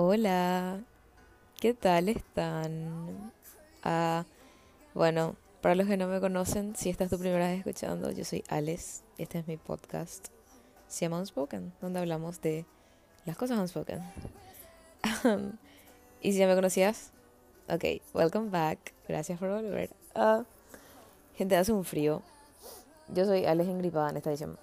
Hola, 0.00 0.84
¿qué 1.60 1.74
tal 1.74 2.08
están? 2.08 3.32
Ah, 3.82 4.24
bueno, 4.94 5.34
para 5.60 5.74
los 5.74 5.88
que 5.88 5.96
no 5.96 6.06
me 6.06 6.20
conocen, 6.20 6.76
si 6.76 6.88
esta 6.88 7.02
es 7.02 7.10
tu 7.10 7.18
primera 7.18 7.48
vez 7.48 7.58
escuchando, 7.58 8.12
yo 8.12 8.24
soy 8.24 8.44
Alex, 8.48 9.02
este 9.18 9.40
es 9.40 9.48
mi 9.48 9.56
podcast, 9.56 10.28
se 10.86 11.04
llama 11.04 11.18
Unspoken, 11.18 11.72
donde 11.80 11.98
hablamos 11.98 12.40
de 12.40 12.64
las 13.24 13.36
cosas 13.36 13.58
unspoken. 13.58 14.00
y 16.22 16.32
si 16.32 16.38
ya 16.38 16.46
me 16.46 16.54
conocías, 16.54 17.10
ok, 17.68 18.00
welcome 18.14 18.50
back, 18.50 18.94
gracias 19.08 19.40
por 19.40 19.48
volver. 19.48 19.90
Ah, 20.14 20.44
gente, 21.34 21.56
hace 21.56 21.72
un 21.72 21.82
frío. 21.82 22.22
Yo 23.08 23.24
soy 23.24 23.46
Alex 23.46 23.68
engripada 23.68 24.10
en 24.10 24.18
esta 24.18 24.30
edición. 24.30 24.60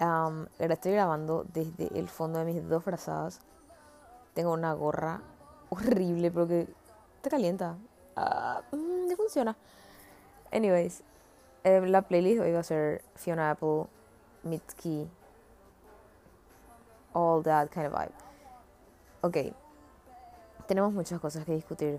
Um, 0.00 0.46
estoy 0.58 0.90
grabando 0.90 1.46
desde 1.54 1.96
el 1.96 2.08
fondo 2.08 2.40
de 2.40 2.44
mis 2.44 2.68
dos 2.68 2.82
frazadas. 2.82 3.40
Tengo 4.34 4.52
una 4.52 4.72
gorra 4.72 5.20
horrible 5.70 6.30
porque 6.30 6.68
te 7.22 7.30
calienta. 7.30 7.76
Uh, 8.16 8.76
no 8.76 9.16
funciona. 9.16 9.56
Anyways, 10.52 11.02
eh, 11.64 11.80
la 11.86 12.02
playlist 12.02 12.40
hoy 12.40 12.52
va 12.52 12.60
a 12.60 12.62
ser 12.62 13.02
Fiona 13.14 13.50
Apple, 13.50 13.84
Mitski, 14.42 15.08
all 17.12 17.42
that 17.42 17.68
kind 17.70 17.86
of 17.86 17.92
vibe. 17.92 18.12
Ok, 19.20 19.36
tenemos 20.68 20.92
muchas 20.92 21.20
cosas 21.20 21.44
que 21.44 21.52
discutir. 21.52 21.98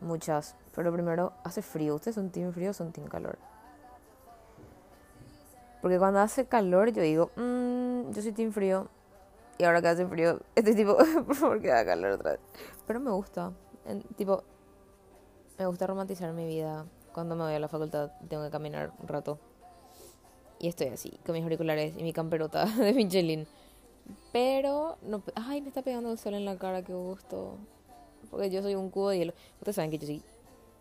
Muchas. 0.00 0.56
Pero 0.74 0.92
primero, 0.92 1.32
hace 1.44 1.60
frío. 1.60 1.94
¿Ustedes 1.94 2.14
son 2.14 2.30
team 2.30 2.52
frío 2.52 2.70
o 2.70 2.72
son 2.72 2.90
team 2.90 3.06
calor? 3.06 3.38
Porque 5.82 5.98
cuando 5.98 6.20
hace 6.20 6.46
calor 6.46 6.90
yo 6.90 7.02
digo, 7.02 7.30
mmm, 7.36 8.10
yo 8.10 8.22
soy 8.22 8.32
team 8.32 8.50
frío. 8.52 8.88
Y 9.60 9.64
ahora 9.64 9.82
que 9.82 9.88
hace 9.88 10.06
frío, 10.06 10.40
estoy 10.54 10.74
tipo, 10.74 10.96
por 11.26 11.34
favor 11.34 11.60
que 11.60 11.70
haga 11.70 11.92
calor 11.92 12.12
otra 12.12 12.30
vez. 12.32 12.40
Pero 12.86 12.98
me 12.98 13.10
gusta. 13.10 13.52
En, 13.84 14.00
tipo, 14.16 14.42
me 15.58 15.66
gusta 15.66 15.86
romantizar 15.86 16.32
mi 16.32 16.46
vida. 16.46 16.86
Cuando 17.12 17.36
me 17.36 17.44
voy 17.44 17.52
a 17.52 17.60
la 17.60 17.68
facultad 17.68 18.10
tengo 18.26 18.42
que 18.42 18.50
caminar 18.50 18.90
un 18.98 19.06
rato. 19.06 19.38
Y 20.58 20.68
estoy 20.68 20.86
así, 20.88 21.10
con 21.26 21.34
mis 21.34 21.42
auriculares 21.42 21.94
y 21.98 22.02
mi 22.02 22.14
camperota 22.14 22.64
de 22.78 22.94
Michelin. 22.94 23.46
Pero, 24.32 24.96
no, 25.02 25.22
ay, 25.34 25.60
me 25.60 25.68
está 25.68 25.82
pegando 25.82 26.10
el 26.10 26.16
sol 26.16 26.32
en 26.32 26.46
la 26.46 26.56
cara, 26.56 26.82
qué 26.82 26.94
gusto. 26.94 27.58
Porque 28.30 28.48
yo 28.48 28.62
soy 28.62 28.76
un 28.76 28.88
cubo 28.88 29.10
de 29.10 29.18
hielo. 29.18 29.34
Ustedes 29.58 29.76
saben 29.76 29.90
que 29.90 29.98
yo 29.98 30.06
soy, 30.06 30.22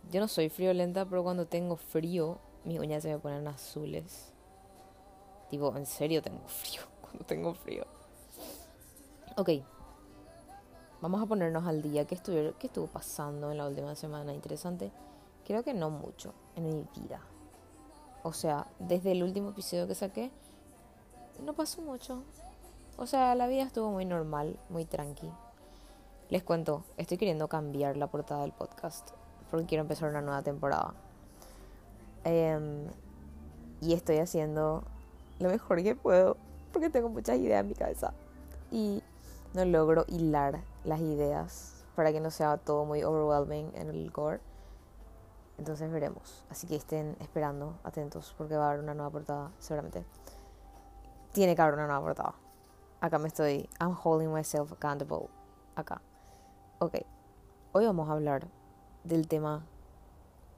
yo 0.09 0.21
no 0.21 0.29
soy 0.29 0.47
friolenta, 0.47 1.03
pero 1.03 1.21
cuando 1.21 1.47
tengo 1.47 1.75
frío, 1.75 2.39
mis 2.63 2.79
uñas 2.79 3.03
se 3.03 3.09
me 3.09 3.19
ponen 3.19 3.45
azules. 3.45 4.31
Tipo, 5.49 5.75
en 5.75 5.85
serio 5.85 6.21
tengo 6.21 6.47
frío. 6.47 6.83
Cuando 7.01 7.25
tengo 7.25 7.53
frío. 7.53 7.98
Ok. 9.39 9.51
Vamos 10.99 11.23
a 11.23 11.25
ponernos 11.25 11.65
al 11.65 11.81
día. 11.81 12.03
¿Qué, 12.03 12.13
estuvo, 12.13 12.35
¿Qué 12.59 12.67
estuvo 12.67 12.87
pasando 12.87 13.51
en 13.51 13.57
la 13.57 13.69
última 13.69 13.95
semana? 13.95 14.33
Interesante. 14.33 14.91
Creo 15.47 15.63
que 15.63 15.73
no 15.73 15.89
mucho 15.89 16.33
en 16.57 16.65
mi 16.65 16.85
vida. 16.97 17.21
O 18.23 18.33
sea, 18.33 18.67
desde 18.79 19.13
el 19.13 19.23
último 19.23 19.51
episodio 19.51 19.87
que 19.87 19.95
saqué, 19.95 20.29
no 21.41 21.53
pasó 21.53 21.81
mucho. 21.81 22.21
O 22.97 23.05
sea, 23.05 23.33
la 23.33 23.47
vida 23.47 23.63
estuvo 23.63 23.89
muy 23.91 24.03
normal, 24.03 24.59
muy 24.67 24.83
tranqui. 24.83 25.31
Les 26.27 26.43
cuento, 26.43 26.83
estoy 26.97 27.17
queriendo 27.17 27.47
cambiar 27.47 27.95
la 27.95 28.07
portada 28.07 28.41
del 28.41 28.51
podcast 28.51 29.11
porque 29.49 29.67
quiero 29.67 29.83
empezar 29.83 30.09
una 30.09 30.19
nueva 30.19 30.41
temporada. 30.41 30.93
Em, 32.25 32.87
y 33.79 33.93
estoy 33.93 34.17
haciendo 34.17 34.83
lo 35.39 35.47
mejor 35.47 35.81
que 35.81 35.95
puedo 35.95 36.35
porque 36.73 36.89
tengo 36.89 37.07
muchas 37.07 37.37
ideas 37.37 37.61
en 37.61 37.69
mi 37.69 37.73
cabeza 37.73 38.13
y 38.69 39.01
no 39.53 39.65
logro 39.65 40.05
hilar 40.07 40.61
las 40.83 40.99
ideas 40.99 41.85
para 41.95 42.11
que 42.11 42.19
no 42.19 42.31
sea 42.31 42.57
todo 42.57 42.85
muy 42.85 43.03
overwhelming 43.03 43.71
en 43.75 43.89
el 43.89 44.11
core. 44.11 44.39
Entonces 45.57 45.91
veremos. 45.91 46.45
Así 46.49 46.67
que 46.67 46.75
estén 46.75 47.17
esperando, 47.19 47.77
atentos, 47.83 48.33
porque 48.37 48.55
va 48.55 48.67
a 48.67 48.69
haber 48.69 48.81
una 48.81 48.93
nueva 48.93 49.09
portada, 49.09 49.51
seguramente. 49.59 50.05
Tiene 51.33 51.55
que 51.55 51.61
haber 51.61 51.73
una 51.73 51.87
nueva 51.87 52.01
portada. 52.01 52.35
Acá 53.01 53.17
me 53.17 53.27
estoy. 53.27 53.69
I'm 53.79 53.95
holding 54.01 54.31
myself 54.31 54.71
accountable. 54.71 55.27
Acá. 55.75 56.01
Ok. 56.79 56.95
Hoy 57.73 57.85
vamos 57.85 58.09
a 58.09 58.13
hablar 58.13 58.47
del 59.03 59.27
tema 59.27 59.65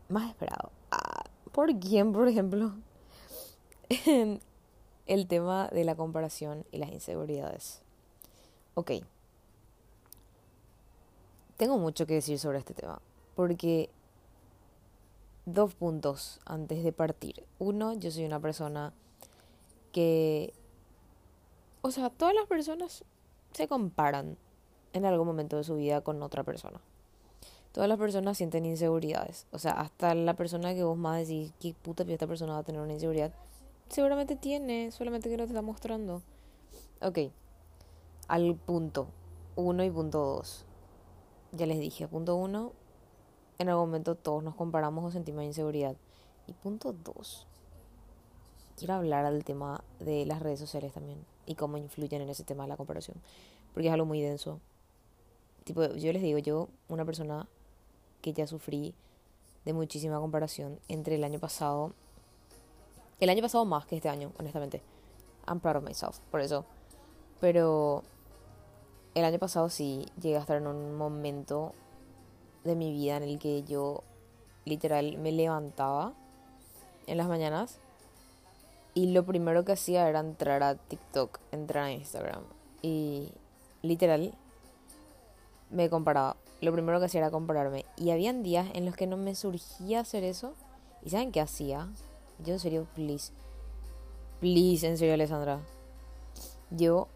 más 0.10 0.30
esperado. 0.30 0.72
Ah, 0.92 1.24
¿Por 1.52 1.80
quién, 1.80 2.14
por 2.14 2.28
ejemplo? 2.28 2.74
el 5.08 5.28
tema 5.28 5.68
de 5.70 5.84
la 5.84 5.96
comparación 5.96 6.66
y 6.72 6.78
las 6.78 6.92
inseguridades. 6.92 7.82
Ok. 8.74 8.92
Tengo 11.58 11.78
mucho 11.78 12.06
que 12.08 12.16
decir 12.16 12.40
sobre 12.40 12.58
este 12.58 12.74
tema, 12.74 13.02
porque 13.36 13.90
dos 15.46 15.76
puntos 15.76 16.40
antes 16.46 16.84
de 16.84 16.92
partir. 16.92 17.44
Uno, 17.60 17.94
yo 17.94 18.12
soy 18.12 18.26
una 18.26 18.40
persona 18.40 18.94
que... 19.92 20.54
O 21.82 21.92
sea, 21.92 22.10
todas 22.10 22.34
las 22.34 22.46
personas 22.46 23.04
se 23.54 23.68
comparan 23.68 24.38
en 24.94 25.06
algún 25.06 25.28
momento 25.28 25.58
de 25.58 25.64
su 25.64 25.76
vida 25.76 26.02
con 26.02 26.22
otra 26.22 26.44
persona. 26.44 26.80
Todas 27.72 27.88
las 27.88 27.98
personas 27.98 28.38
sienten 28.38 28.66
inseguridades. 28.66 29.48
O 29.52 29.60
sea, 29.60 29.72
hasta 29.74 30.14
la 30.14 30.36
persona 30.36 30.74
que 30.74 30.84
vos 30.84 30.98
más 30.98 31.20
decís, 31.20 31.54
¿qué 31.60 31.74
puta 31.82 32.04
esta 32.04 32.28
persona 32.28 32.54
va 32.54 32.60
a 32.60 32.64
tener 32.64 32.82
una 32.82 32.94
inseguridad? 32.94 33.34
Seguramente 33.90 34.36
tiene, 34.36 34.92
solamente 34.92 35.30
que 35.30 35.38
no 35.38 35.44
te 35.44 35.50
está 35.50 35.62
mostrando. 35.62 36.22
Ok, 37.02 37.20
al 38.32 38.56
punto 38.56 39.10
1 39.58 39.84
y 39.84 39.92
punto 39.92 40.20
2. 40.38 40.66
Ya 41.52 41.66
les 41.66 41.82
dije, 41.82 42.08
punto 42.08 42.38
1, 42.38 42.72
en 43.60 43.70
algún 43.70 43.88
momento 43.88 44.16
todos 44.16 44.42
nos 44.42 44.56
comparamos 44.56 45.04
o 45.04 45.12
sentimos 45.12 45.44
inseguridad. 45.44 45.98
Y 46.48 46.54
punto 46.54 46.94
2, 46.94 47.46
quiero 48.78 48.94
hablar 48.94 49.30
del 49.30 49.44
tema 49.44 49.84
de 50.00 50.26
las 50.26 50.42
redes 50.42 50.62
sociales 50.62 50.94
también 50.94 51.26
y 51.46 51.56
cómo 51.56 51.76
influyen 51.76 52.22
en 52.22 52.30
ese 52.30 52.46
tema 52.46 52.64
de 52.64 52.70
la 52.70 52.78
comparación. 52.78 53.18
Porque 53.74 53.90
es 53.90 53.94
algo 53.94 54.06
muy 54.06 54.22
denso. 54.22 54.62
Tipo, 55.66 55.94
yo 55.96 56.14
les 56.14 56.22
digo, 56.22 56.40
yo, 56.40 56.70
una 56.88 57.04
persona 57.04 57.50
que 58.22 58.32
ya 58.32 58.48
sufrí 58.48 58.96
de 59.66 59.74
muchísima 59.74 60.22
comparación 60.22 60.80
entre 60.88 61.16
el 61.16 61.26
año 61.26 61.40
pasado 61.40 61.92
el 63.20 63.30
año 63.30 63.42
pasado 63.42 63.66
más 63.66 63.86
que 63.86 63.98
este 63.98 64.08
año, 64.08 64.32
honestamente. 64.40 64.82
I'm 65.48 65.60
proud 65.60 65.76
of 65.76 65.84
myself, 65.84 66.18
por 66.32 66.40
eso. 66.40 66.66
Pero 67.42 68.04
el 69.16 69.26
año 69.26 69.40
pasado 69.40 69.70
sí 69.70 70.06
llegué 70.22 70.38
a 70.38 70.42
estar 70.42 70.58
en 70.58 70.68
un 70.68 70.96
momento 70.96 71.74
de 72.64 72.76
mi 72.76 72.92
vida 72.92 73.18
en 73.18 73.24
el 73.24 73.40
que 73.40 73.64
yo 73.64 74.04
literal 74.66 75.18
me 75.18 75.32
levantaba 75.32 76.14
en 77.08 77.18
las 77.18 77.28
mañanas 77.28 77.80
y 78.94 79.12
lo 79.12 79.26
primero 79.26 79.66
que 79.66 79.74
hacía 79.74 80.08
era 80.08 80.20
entrar 80.20 80.64
a 80.64 80.76
TikTok, 80.76 81.40
entrar 81.52 81.86
a 81.86 81.92
Instagram 81.92 82.44
y 82.82 83.30
literal 83.82 84.34
me 85.70 85.90
comparaba. 85.90 86.36
Lo 86.62 86.72
primero 86.74 87.00
que 87.00 87.06
hacía 87.06 87.22
era 87.22 87.32
compararme 87.32 87.86
y 87.98 88.12
habían 88.12 88.44
días 88.44 88.68
en 88.74 88.86
los 88.86 88.96
que 88.96 89.08
no 89.08 89.18
me 89.18 89.36
surgía 89.36 90.02
hacer 90.02 90.24
eso 90.24 90.54
y 91.04 91.10
¿saben 91.10 91.32
qué 91.32 91.42
hacía? 91.42 91.90
Yo 92.40 92.54
en 92.54 92.60
serio, 92.60 92.88
please. 92.96 93.34
Please, 94.40 94.88
en 94.88 94.98
serio, 94.98 95.14
Alessandra. 95.14 95.60
Yo 96.70 97.08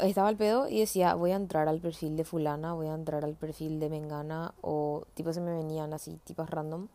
estaba 0.00 0.28
al 0.28 0.36
pedo 0.36 0.68
y 0.68 0.80
decía, 0.80 1.14
voy 1.14 1.32
a 1.32 1.36
entrar 1.36 1.68
al 1.68 1.80
perfil 1.80 2.16
de 2.16 2.24
fulana, 2.24 2.72
voy 2.74 2.88
a 2.88 2.94
entrar 2.94 3.24
al 3.24 3.34
perfil 3.34 3.80
de 3.80 3.88
Mengana, 3.88 4.54
o 4.60 5.04
tipo 5.14 5.32
se 5.32 5.40
me 5.40 5.52
venían 5.52 5.92
así, 5.92 6.18
tipas 6.24 6.50
random. 6.50 6.88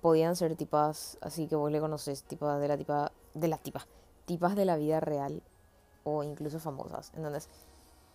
Podían 0.00 0.36
ser 0.36 0.56
tipas 0.56 1.18
así 1.20 1.46
que 1.46 1.56
vos 1.56 1.70
le 1.70 1.80
conoces, 1.80 2.22
tipas 2.22 2.60
de 2.60 2.68
la 2.68 2.76
tipa, 2.76 3.12
de 3.34 3.48
las 3.48 3.60
tipas, 3.60 3.86
tipas 4.24 4.56
de 4.56 4.64
la 4.64 4.76
vida 4.76 5.00
real, 5.00 5.42
o 6.04 6.22
incluso 6.22 6.58
famosas. 6.58 7.12
Entonces, 7.14 7.48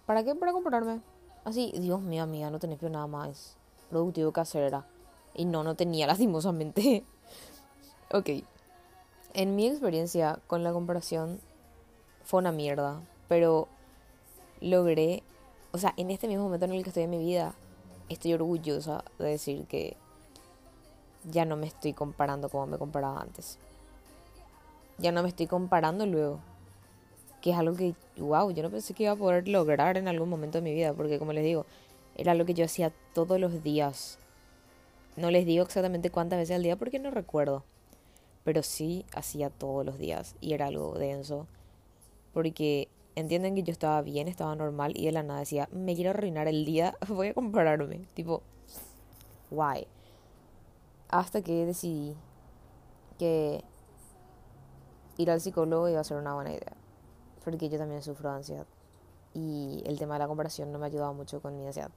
¿para 0.05 0.23
qué? 0.23 0.35
Para 0.35 0.51
comprarme. 0.51 1.01
Así, 1.43 1.71
Dios 1.77 2.01
mío, 2.01 2.23
amiga, 2.23 2.49
no 2.49 2.59
tenés 2.59 2.81
nada 2.81 3.07
más 3.07 3.57
productivo 3.89 4.31
que 4.31 4.41
hacer 4.41 4.63
era. 4.63 4.85
Y 5.33 5.45
no, 5.45 5.63
no 5.63 5.75
tenía 5.75 6.07
lastimosamente. 6.07 7.03
ok. 8.11 8.29
En 9.33 9.55
mi 9.55 9.67
experiencia 9.67 10.39
con 10.47 10.63
la 10.63 10.71
comparación 10.71 11.39
fue 12.23 12.39
una 12.39 12.51
mierda. 12.51 13.01
Pero 13.27 13.67
logré, 14.61 15.23
o 15.71 15.77
sea, 15.77 15.93
en 15.97 16.11
este 16.11 16.27
mismo 16.27 16.43
momento 16.43 16.65
en 16.65 16.73
el 16.73 16.83
que 16.83 16.89
estoy 16.89 17.03
en 17.03 17.09
mi 17.09 17.19
vida, 17.19 17.53
estoy 18.09 18.33
orgullosa 18.33 19.03
de 19.19 19.29
decir 19.29 19.65
que 19.65 19.95
ya 21.23 21.45
no 21.45 21.57
me 21.57 21.67
estoy 21.67 21.93
comparando 21.93 22.49
como 22.49 22.67
me 22.67 22.77
comparaba 22.77 23.21
antes. 23.21 23.57
Ya 24.97 25.11
no 25.11 25.23
me 25.23 25.29
estoy 25.29 25.47
comparando 25.47 26.05
luego. 26.05 26.39
Que 27.41 27.51
es 27.51 27.57
algo 27.57 27.75
que, 27.75 27.95
wow, 28.17 28.51
yo 28.51 28.63
no 28.63 28.69
pensé 28.69 28.93
que 28.93 29.03
iba 29.03 29.11
a 29.11 29.15
poder 29.15 29.47
lograr 29.47 29.97
en 29.97 30.07
algún 30.07 30.29
momento 30.29 30.57
de 30.59 30.63
mi 30.63 30.73
vida. 30.73 30.93
Porque 30.93 31.19
como 31.19 31.33
les 31.33 31.43
digo, 31.43 31.65
era 32.15 32.33
lo 32.33 32.45
que 32.45 32.53
yo 32.53 32.65
hacía 32.65 32.93
todos 33.13 33.39
los 33.39 33.63
días 33.63 34.19
no 35.15 35.31
les 35.31 35.45
digo 35.45 35.63
exactamente 35.63 36.09
cuántas 36.09 36.39
veces 36.39 36.55
al 36.57 36.63
día 36.63 36.75
porque 36.75 36.99
no 36.99 37.09
recuerdo. 37.09 37.63
Pero 38.43 38.63
sí 38.63 39.05
hacía 39.13 39.49
todos 39.49 39.85
los 39.85 39.97
días 39.97 40.35
y 40.41 40.53
era 40.53 40.67
algo 40.67 40.93
denso. 40.93 41.47
Porque 42.33 42.89
entienden 43.15 43.55
que 43.55 43.63
yo 43.63 43.71
estaba 43.71 44.01
bien, 44.01 44.27
estaba 44.27 44.55
normal 44.55 44.93
y 44.95 45.05
de 45.05 45.11
la 45.11 45.23
nada 45.23 45.39
decía, 45.39 45.69
me 45.71 45.95
quiero 45.95 46.11
arruinar 46.11 46.47
el 46.47 46.65
día, 46.65 46.95
voy 47.07 47.29
a 47.29 47.33
compararme. 47.33 48.07
Tipo, 48.13 48.43
why? 49.51 49.87
Hasta 51.09 51.41
que 51.41 51.65
decidí 51.65 52.15
que 53.17 53.63
ir 55.17 55.31
al 55.31 55.41
psicólogo 55.41 55.89
iba 55.89 55.99
a 55.99 56.03
ser 56.03 56.17
una 56.17 56.33
buena 56.33 56.51
idea. 56.51 56.73
Porque 57.43 57.69
yo 57.69 57.77
también 57.77 58.01
sufro 58.01 58.29
de 58.29 58.35
ansiedad. 58.37 58.65
Y 59.33 59.83
el 59.85 59.99
tema 59.99 60.15
de 60.15 60.19
la 60.19 60.27
comparación 60.27 60.71
no 60.71 60.79
me 60.79 60.87
ayudaba 60.87 61.13
mucho 61.13 61.41
con 61.41 61.57
mi 61.57 61.65
ansiedad. 61.65 61.91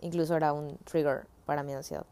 Incluso 0.00 0.36
era 0.36 0.52
un 0.52 0.78
trigger 0.84 1.26
para 1.46 1.62
mi 1.62 1.72
ansiedad. 1.72 2.06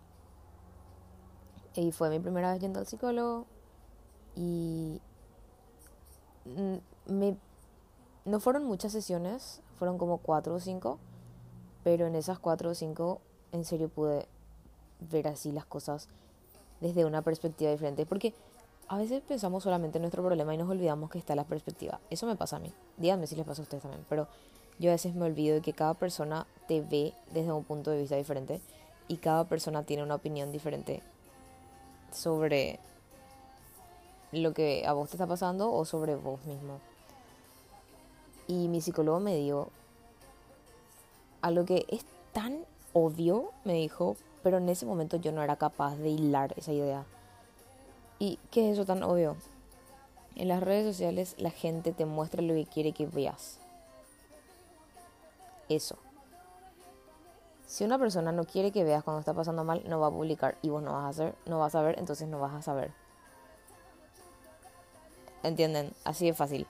Y 1.74 1.92
fue 1.92 2.10
mi 2.10 2.18
primera 2.18 2.52
vez 2.52 2.60
yendo 2.60 2.80
al 2.80 2.86
psicólogo. 2.86 3.46
Y 4.34 5.00
me, 7.06 7.36
no 8.28 8.40
fueron 8.40 8.64
muchas 8.64 8.92
sesiones, 8.92 9.60
fueron 9.78 9.98
como 9.98 10.18
cuatro 10.18 10.54
o 10.54 10.60
cinco. 10.60 10.98
Pero 11.84 12.06
en 12.06 12.14
esas 12.14 12.38
cuatro 12.38 12.70
o 12.70 12.74
cinco, 12.74 13.20
en 13.52 13.64
serio 13.64 13.88
pude 13.88 14.26
ver 15.00 15.28
así 15.28 15.52
las 15.52 15.64
cosas 15.64 16.08
desde 16.80 17.04
una 17.04 17.22
perspectiva 17.22 17.70
diferente. 17.70 18.04
Porque 18.06 18.34
a 18.88 18.98
veces 18.98 19.22
pensamos 19.22 19.62
solamente 19.62 19.98
en 19.98 20.02
nuestro 20.02 20.24
problema 20.24 20.54
y 20.54 20.58
nos 20.58 20.68
olvidamos 20.68 21.10
que 21.10 21.18
está 21.18 21.34
la 21.34 21.44
perspectiva. 21.44 22.00
Eso 22.10 22.26
me 22.26 22.36
pasa 22.36 22.56
a 22.56 22.60
mí. 22.60 22.72
Díganme 22.96 23.26
si 23.26 23.36
les 23.36 23.46
pasa 23.46 23.62
a 23.62 23.64
ustedes 23.64 23.82
también. 23.82 24.04
Pero 24.08 24.28
yo 24.78 24.90
a 24.90 24.94
veces 24.94 25.14
me 25.14 25.26
olvido 25.26 25.56
de 25.56 25.62
que 25.62 25.72
cada 25.72 25.94
persona 25.94 26.46
te 26.66 26.80
ve 26.80 27.14
desde 27.32 27.52
un 27.52 27.64
punto 27.64 27.90
de 27.90 27.98
vista 27.98 28.16
diferente 28.16 28.60
y 29.08 29.16
cada 29.16 29.44
persona 29.44 29.82
tiene 29.82 30.02
una 30.02 30.16
opinión 30.16 30.52
diferente 30.52 31.02
sobre 32.12 32.78
lo 34.32 34.52
que 34.52 34.86
a 34.86 34.92
vos 34.92 35.08
te 35.08 35.16
está 35.16 35.26
pasando 35.26 35.72
o 35.72 35.84
sobre 35.84 36.14
vos 36.14 36.44
mismo. 36.44 36.80
Y 38.48 38.66
mi 38.66 38.80
psicólogo 38.80 39.20
me 39.20 39.36
dio 39.36 39.68
algo 41.42 41.64
que 41.64 41.84
es 41.88 42.04
tan 42.32 42.64
obvio, 42.92 43.52
me 43.64 43.74
dijo, 43.74 44.16
pero 44.42 44.58
en 44.58 44.68
ese 44.68 44.86
momento 44.86 45.18
yo 45.18 45.32
no 45.32 45.42
era 45.42 45.56
capaz 45.56 45.96
de 45.96 46.08
hilar 46.08 46.54
esa 46.56 46.72
idea. 46.72 47.04
¿Y 48.18 48.38
qué 48.50 48.70
es 48.70 48.74
eso 48.74 48.86
tan 48.86 49.02
obvio? 49.02 49.36
En 50.34 50.48
las 50.48 50.62
redes 50.62 50.86
sociales 50.86 51.34
la 51.38 51.50
gente 51.50 51.92
te 51.92 52.06
muestra 52.06 52.42
lo 52.42 52.54
que 52.54 52.64
quiere 52.64 52.92
que 52.92 53.06
veas. 53.06 53.58
Eso. 55.68 55.98
Si 57.66 57.84
una 57.84 57.98
persona 57.98 58.32
no 58.32 58.44
quiere 58.44 58.72
que 58.72 58.82
veas 58.82 59.04
cuando 59.04 59.20
está 59.20 59.34
pasando 59.34 59.62
mal, 59.62 59.82
no 59.86 60.00
va 60.00 60.06
a 60.06 60.10
publicar 60.10 60.56
y 60.62 60.70
vos 60.70 60.82
no 60.82 60.94
vas 60.94 61.04
a 61.04 61.08
hacer, 61.08 61.34
no 61.44 61.58
vas 61.58 61.74
a 61.74 61.82
ver, 61.82 61.98
entonces 61.98 62.26
no 62.26 62.40
vas 62.40 62.54
a 62.54 62.62
saber. 62.62 62.92
¿Entienden? 65.42 65.92
Así 66.04 66.26
de 66.26 66.32
fácil. 66.32 66.66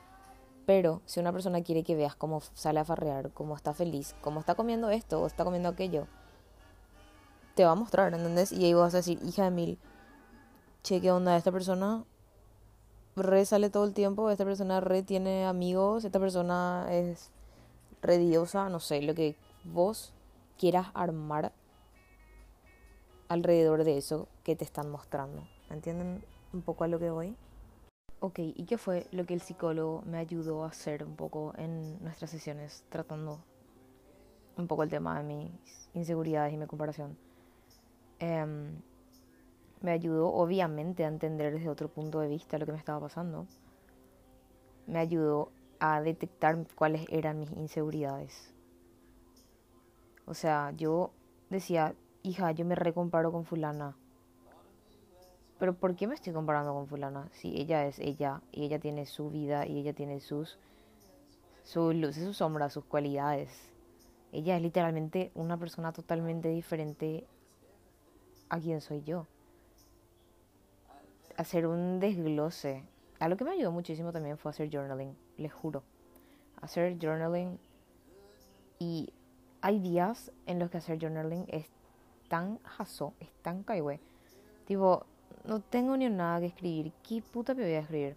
Pero 0.68 1.00
si 1.06 1.18
una 1.18 1.32
persona 1.32 1.62
quiere 1.62 1.82
que 1.82 1.96
veas 1.96 2.14
cómo 2.14 2.42
sale 2.52 2.78
a 2.78 2.84
farrear, 2.84 3.30
cómo 3.32 3.56
está 3.56 3.72
feliz, 3.72 4.14
cómo 4.20 4.38
está 4.40 4.54
comiendo 4.54 4.90
esto 4.90 5.18
o 5.18 5.26
está 5.26 5.42
comiendo 5.42 5.70
aquello, 5.70 6.06
te 7.54 7.64
va 7.64 7.70
a 7.70 7.74
mostrar, 7.74 8.12
¿entendés? 8.12 8.52
Y 8.52 8.66
ahí 8.66 8.74
vas 8.74 8.92
a 8.92 8.98
decir, 8.98 9.18
hija 9.24 9.44
de 9.44 9.50
mil, 9.50 9.78
che, 10.82 11.00
¿qué 11.00 11.10
onda? 11.10 11.38
Esta 11.38 11.50
persona 11.52 12.04
re 13.16 13.46
sale 13.46 13.70
todo 13.70 13.86
el 13.86 13.94
tiempo, 13.94 14.28
esta 14.28 14.44
persona 14.44 14.78
re 14.80 15.02
tiene 15.02 15.46
amigos, 15.46 16.04
esta 16.04 16.20
persona 16.20 16.86
es 16.90 17.30
re 18.02 18.18
diosa, 18.18 18.68
no 18.68 18.78
sé, 18.78 19.00
lo 19.00 19.14
que 19.14 19.36
vos 19.64 20.12
quieras 20.58 20.88
armar 20.92 21.54
alrededor 23.28 23.84
de 23.84 23.96
eso 23.96 24.28
que 24.44 24.54
te 24.54 24.64
están 24.64 24.90
mostrando. 24.90 25.48
¿Entienden 25.70 26.22
un 26.52 26.60
poco 26.60 26.84
a 26.84 26.88
lo 26.88 26.98
que 26.98 27.08
voy? 27.08 27.34
Ok, 28.20 28.40
¿y 28.40 28.64
qué 28.64 28.78
fue 28.78 29.06
lo 29.12 29.26
que 29.26 29.34
el 29.34 29.40
psicólogo 29.40 30.02
me 30.04 30.18
ayudó 30.18 30.64
a 30.64 30.68
hacer 30.68 31.04
un 31.04 31.14
poco 31.14 31.52
en 31.56 32.02
nuestras 32.02 32.30
sesiones, 32.30 32.84
tratando 32.88 33.38
un 34.56 34.66
poco 34.66 34.82
el 34.82 34.90
tema 34.90 35.18
de 35.18 35.24
mis 35.24 35.88
inseguridades 35.94 36.52
y 36.52 36.56
mi 36.56 36.66
comparación? 36.66 37.16
Eh, 38.18 38.44
me 39.80 39.92
ayudó 39.92 40.32
obviamente 40.32 41.04
a 41.04 41.08
entender 41.08 41.52
desde 41.52 41.68
otro 41.68 41.88
punto 41.88 42.18
de 42.18 42.28
vista 42.28 42.58
lo 42.58 42.66
que 42.66 42.72
me 42.72 42.78
estaba 42.78 42.98
pasando. 42.98 43.46
Me 44.88 44.98
ayudó 44.98 45.52
a 45.78 46.00
detectar 46.00 46.66
cuáles 46.74 47.06
eran 47.10 47.38
mis 47.38 47.52
inseguridades. 47.52 48.52
O 50.26 50.34
sea, 50.34 50.72
yo 50.76 51.12
decía, 51.50 51.94
hija, 52.24 52.50
yo 52.50 52.64
me 52.64 52.74
recomparo 52.74 53.30
con 53.30 53.44
fulana. 53.44 53.96
Pero 55.58 55.74
¿por 55.74 55.96
qué 55.96 56.06
me 56.06 56.14
estoy 56.14 56.32
comparando 56.32 56.72
con 56.72 56.86
fulana? 56.86 57.28
Si 57.32 57.60
ella 57.60 57.86
es 57.86 57.98
ella 57.98 58.40
y 58.52 58.64
ella 58.64 58.78
tiene 58.78 59.06
su 59.06 59.30
vida 59.30 59.66
y 59.66 59.78
ella 59.78 59.92
tiene 59.92 60.20
sus 60.20 60.58
sus 61.64 61.94
luces, 61.94 62.24
sus 62.24 62.38
sombras, 62.38 62.72
sus 62.72 62.84
cualidades. 62.84 63.50
Ella 64.32 64.56
es 64.56 64.62
literalmente 64.62 65.30
una 65.34 65.56
persona 65.58 65.92
totalmente 65.92 66.48
diferente 66.48 67.26
a 68.48 68.58
quien 68.58 68.80
soy 68.80 69.02
yo 69.02 69.26
hacer 71.38 71.66
un 71.66 72.00
desglose. 72.00 72.84
A 73.20 73.28
lo 73.28 73.36
que 73.36 73.44
me 73.44 73.52
ayudó 73.52 73.72
muchísimo 73.72 74.12
también 74.12 74.36
fue 74.36 74.50
hacer 74.50 74.68
journaling, 74.70 75.16
les 75.38 75.52
juro. 75.52 75.82
Hacer 76.60 76.98
journaling. 77.00 77.58
Y 78.78 79.12
hay 79.62 79.78
días 79.78 80.32
en 80.46 80.58
los 80.58 80.68
que 80.68 80.78
hacer 80.78 80.98
journaling 81.00 81.46
es 81.48 81.66
tan 82.28 82.58
jaso, 82.64 83.14
es 83.20 83.30
tan 83.40 83.62
caigüe. 83.62 84.00
Tipo, 84.66 85.06
no 85.48 85.60
tengo 85.60 85.96
ni 85.96 86.08
nada 86.10 86.40
que 86.40 86.46
escribir. 86.46 86.92
¿Qué 87.02 87.22
puta 87.22 87.54
me 87.54 87.62
voy 87.62 87.72
a 87.72 87.80
escribir? 87.80 88.16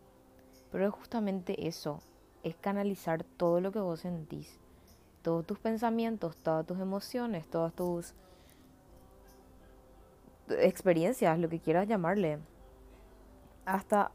Pero 0.69 0.85
es 0.85 0.93
justamente 0.93 1.65
eso. 1.65 2.01
Es 2.43 2.57
canalizar 2.57 3.23
todo 3.23 3.61
lo 3.61 3.71
que 3.71 3.79
vos 3.79 4.01
sentís. 4.01 4.59
Todos 5.21 5.45
tus 5.45 5.57
pensamientos, 5.57 6.35
todas 6.35 6.65
tus 6.65 6.77
emociones, 6.79 7.49
todas 7.49 7.73
tus 7.73 8.13
experiencias, 10.49 11.39
lo 11.39 11.47
que 11.47 11.61
quieras 11.61 11.87
llamarle 11.87 12.39
hasta 13.65 14.11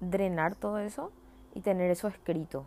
drenar 0.00 0.56
todo 0.56 0.78
eso 0.78 1.12
y 1.54 1.60
tener 1.60 1.92
eso 1.92 2.08
escrito 2.08 2.66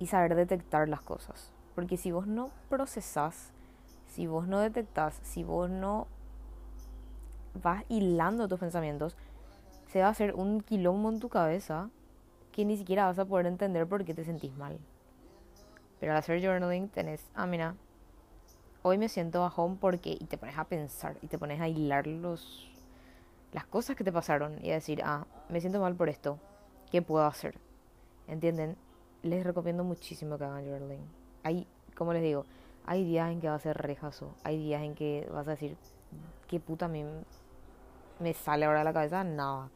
y 0.00 0.06
saber 0.06 0.34
detectar 0.34 0.88
las 0.88 1.00
cosas. 1.00 1.52
Porque 1.76 1.96
si 1.96 2.10
vos 2.10 2.26
no 2.26 2.50
procesás, 2.68 3.52
si 4.08 4.26
vos 4.26 4.48
no 4.48 4.58
detectás, 4.58 5.20
si 5.22 5.44
vos 5.44 5.70
no 5.70 6.08
vas 7.62 7.84
hilando 7.88 8.48
tus 8.48 8.58
pensamientos, 8.58 9.16
se 9.88 10.00
va 10.00 10.06
a 10.06 10.10
hacer 10.10 10.34
un 10.34 10.60
quilombo 10.60 11.08
en 11.10 11.20
tu 11.20 11.28
cabeza 11.28 11.90
que 12.52 12.64
ni 12.64 12.76
siquiera 12.76 13.06
vas 13.06 13.18
a 13.18 13.24
poder 13.24 13.46
entender 13.46 13.86
por 13.86 14.04
qué 14.04 14.14
te 14.14 14.24
sentís 14.24 14.56
mal. 14.56 14.78
Pero 16.00 16.12
al 16.12 16.18
hacer 16.18 16.40
journaling 16.40 16.88
tenés, 16.88 17.30
ah, 17.34 17.46
mira, 17.46 17.74
hoy 18.82 18.98
me 18.98 19.08
siento 19.08 19.40
bajón 19.40 19.76
porque, 19.76 20.10
y 20.10 20.24
te 20.26 20.36
pones 20.36 20.58
a 20.58 20.64
pensar 20.64 21.16
y 21.22 21.28
te 21.28 21.38
pones 21.38 21.60
a 21.60 21.68
hilar 21.68 22.06
los, 22.06 22.70
las 23.52 23.66
cosas 23.66 23.96
que 23.96 24.04
te 24.04 24.12
pasaron 24.12 24.58
y 24.64 24.70
decir, 24.70 25.00
ah, 25.04 25.26
me 25.48 25.60
siento 25.60 25.80
mal 25.80 25.94
por 25.94 26.08
esto, 26.08 26.38
¿qué 26.90 27.02
puedo 27.02 27.24
hacer? 27.24 27.58
¿Entienden? 28.28 28.76
Les 29.22 29.44
recomiendo 29.44 29.84
muchísimo 29.84 30.38
que 30.38 30.44
hagan 30.44 30.64
journaling. 30.64 31.00
Hay, 31.42 31.66
como 31.96 32.12
les 32.12 32.22
digo, 32.22 32.44
hay 32.86 33.04
días 33.04 33.30
en 33.30 33.40
que 33.40 33.48
va 33.48 33.54
a 33.54 33.60
ser 33.60 33.76
rejazo, 33.76 34.34
hay 34.44 34.58
días 34.58 34.82
en 34.82 34.94
que 34.94 35.26
vas 35.32 35.48
a 35.48 35.52
decir, 35.52 35.76
¿qué 36.46 36.60
puta 36.60 36.88
me, 36.88 37.04
me 38.20 38.34
sale 38.34 38.64
ahora 38.64 38.80
de 38.80 38.84
la 38.84 38.92
cabeza? 38.92 39.24
Nada. 39.24 39.70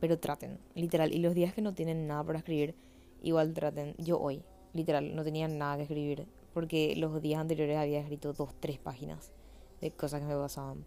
Pero 0.00 0.18
traten, 0.18 0.58
literal. 0.74 1.12
Y 1.12 1.18
los 1.18 1.34
días 1.34 1.54
que 1.54 1.62
no 1.62 1.74
tienen 1.74 2.06
nada 2.06 2.24
para 2.24 2.38
escribir, 2.38 2.74
igual 3.22 3.54
traten. 3.54 3.94
Yo 3.98 4.20
hoy, 4.20 4.42
literal, 4.72 5.14
no 5.14 5.24
tenía 5.24 5.48
nada 5.48 5.76
que 5.76 5.82
escribir. 5.82 6.26
Porque 6.52 6.94
los 6.96 7.20
días 7.20 7.40
anteriores 7.40 7.76
había 7.76 8.00
escrito 8.00 8.32
dos, 8.32 8.54
tres 8.60 8.78
páginas 8.78 9.32
de 9.80 9.90
cosas 9.90 10.20
que 10.20 10.26
me 10.26 10.36
pasaban. 10.36 10.84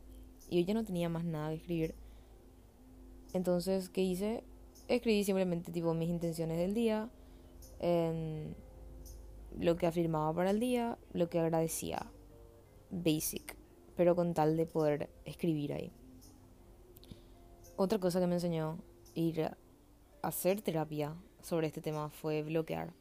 Y 0.50 0.58
hoy 0.58 0.66
ya 0.66 0.74
no 0.74 0.84
tenía 0.84 1.10
más 1.10 1.26
nada 1.26 1.50
que 1.50 1.56
escribir. 1.56 1.96
Entonces, 3.34 3.90
¿qué 3.90 4.02
hice? 4.02 4.44
Escribí 4.88 5.24
simplemente 5.24 5.72
tipo 5.72 5.94
mis 5.94 6.10
intenciones 6.10 6.58
del 6.58 6.74
día, 6.74 7.10
em, 7.80 8.54
lo 9.60 9.76
que 9.76 9.88
afirmaba 9.88 10.34
para 10.34 10.52
el 10.52 10.60
día, 10.60 10.98
lo 11.12 11.30
que 11.30 11.40
agradecía. 11.40 12.10
Basic, 12.90 13.58
pero 13.98 14.16
con 14.16 14.34
tal 14.34 14.56
de 14.56 14.66
poder 14.66 15.10
escribir 15.26 15.74
ahí. 15.74 15.92
Otra 17.80 18.00
cosa 18.00 18.20
que 18.20 18.26
me 18.26 18.34
enseñó 18.34 18.80
ir 19.14 19.44
a 19.44 19.58
hacer 20.24 20.62
terapia 20.64 21.16
sobre 21.44 21.68
este 21.68 21.80
tema 21.80 22.10
fue 22.10 22.42
bloquear, 22.42 22.92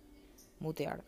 mutear. 0.61 1.02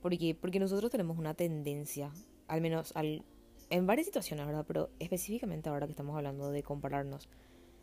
¿Por 0.00 0.16
qué? 0.16 0.34
Porque 0.34 0.58
nosotros 0.58 0.90
tenemos 0.90 1.18
una 1.18 1.34
tendencia, 1.34 2.10
al 2.48 2.62
menos 2.62 2.96
al 2.96 3.22
en 3.68 3.86
varias 3.86 4.06
situaciones, 4.06 4.46
¿verdad? 4.46 4.64
Pero 4.66 4.88
específicamente 4.98 5.68
ahora 5.68 5.86
que 5.86 5.92
estamos 5.92 6.16
hablando 6.16 6.50
de 6.50 6.62
compararnos, 6.62 7.28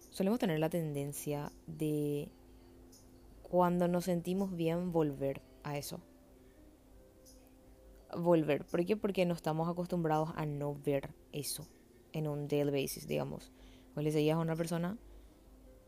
solemos 0.09 0.39
tener 0.39 0.59
la 0.59 0.69
tendencia 0.71 1.51
de 1.67 2.31
cuando 3.43 3.87
nos 3.87 4.05
sentimos 4.05 4.55
bien 4.55 4.91
volver 4.91 5.43
a 5.63 5.77
eso. 5.77 6.01
Volver. 8.17 8.65
¿Por 8.65 8.83
qué? 8.83 8.97
Porque 8.97 9.27
no 9.27 9.35
estamos 9.35 9.69
acostumbrados 9.69 10.31
a 10.35 10.47
no 10.47 10.73
ver 10.73 11.11
eso 11.31 11.67
en 12.13 12.27
un 12.27 12.47
daily 12.47 12.71
basis, 12.71 13.07
digamos. 13.07 13.51
O 13.95 14.01
le 14.01 14.11
seguías 14.11 14.37
a 14.37 14.41
una 14.41 14.55
persona 14.55 14.97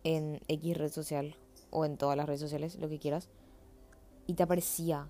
en 0.04 0.42
X 0.48 0.78
red 0.78 0.92
social 0.92 1.36
o 1.70 1.86
en 1.86 1.98
todas 1.98 2.18
las 2.18 2.26
redes 2.26 2.42
sociales, 2.42 2.78
lo 2.80 2.90
que 2.90 3.00
quieras, 3.00 3.30
y 4.28 4.34
te 4.34 4.44
aparecía. 4.44 5.08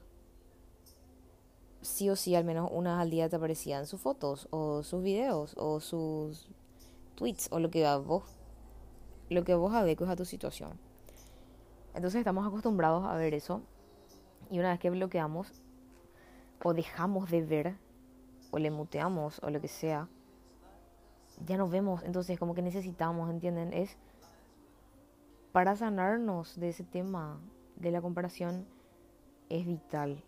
Sí 1.81 2.10
o 2.10 2.15
sí, 2.15 2.36
al 2.36 2.45
menos 2.45 2.69
una 2.71 2.91
vez 2.93 3.01
al 3.01 3.10
día 3.10 3.29
te 3.29 3.36
aparecían 3.36 3.88
sus 3.88 4.00
fotos 4.00 4.48
o 4.51 4.83
sus 4.83 5.01
videos 5.01 5.55
o 5.57 5.79
sus 5.79 6.48
tweets 7.15 7.48
o 7.51 7.60
lo 7.60 7.71
que 7.71 7.88
vos 7.98 8.24
lo 9.29 9.45
que 9.45 9.55
vos 9.55 9.74
adecues 9.74 10.10
a 10.10 10.15
tu 10.15 10.25
situación. 10.25 10.77
Entonces 11.95 12.19
estamos 12.19 12.45
acostumbrados 12.45 13.05
a 13.05 13.15
ver 13.15 13.33
eso 13.33 13.62
y 14.50 14.60
una 14.60 14.71
vez 14.71 14.79
que 14.79 14.89
bloqueamos 14.89 15.48
o 16.63 16.74
dejamos 16.74 17.31
de 17.31 17.41
ver 17.41 17.75
o 18.51 18.60
le 18.60 18.69
muteamos 18.69 19.39
o 19.41 19.50
lo 19.50 19.62
que 19.62 19.69
sea, 19.69 20.10
ya 21.45 21.57
no 21.57 21.67
vemos, 21.67 22.03
entonces 22.03 22.38
como 22.39 22.53
que 22.53 22.62
necesitamos, 22.62 23.29
¿entienden? 23.29 23.74
Es 23.74 23.98
para 25.51 25.75
sanarnos 25.75 26.60
de 26.60 26.69
ese 26.69 26.83
tema 26.83 27.39
de 27.75 27.91
la 27.91 28.01
comparación 28.01 28.65
es 29.50 29.65
vital 29.65 30.24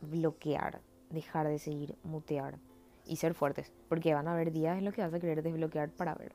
bloquear, 0.00 0.80
dejar 1.10 1.48
de 1.48 1.58
seguir, 1.58 1.96
mutear 2.02 2.58
y 3.06 3.16
ser 3.16 3.34
fuertes, 3.34 3.72
porque 3.88 4.14
van 4.14 4.28
a 4.28 4.32
haber 4.32 4.52
días 4.52 4.78
en 4.78 4.84
los 4.84 4.94
que 4.94 5.02
vas 5.02 5.12
a 5.12 5.20
querer 5.20 5.42
desbloquear 5.42 5.90
para 5.90 6.14
ver. 6.14 6.32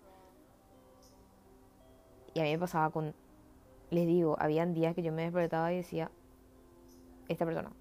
Y 2.34 2.40
a 2.40 2.44
mí 2.44 2.52
me 2.52 2.60
pasaba 2.60 2.92
con, 2.92 3.16
les 3.90 4.06
digo, 4.06 4.36
habían 4.40 4.74
días 4.74 4.94
que 4.94 5.02
yo 5.02 5.12
me 5.12 5.24
despertaba 5.24 5.74
y 5.74 5.78
decía, 5.78 6.12
esta 7.28 7.46
persona, 7.46 7.72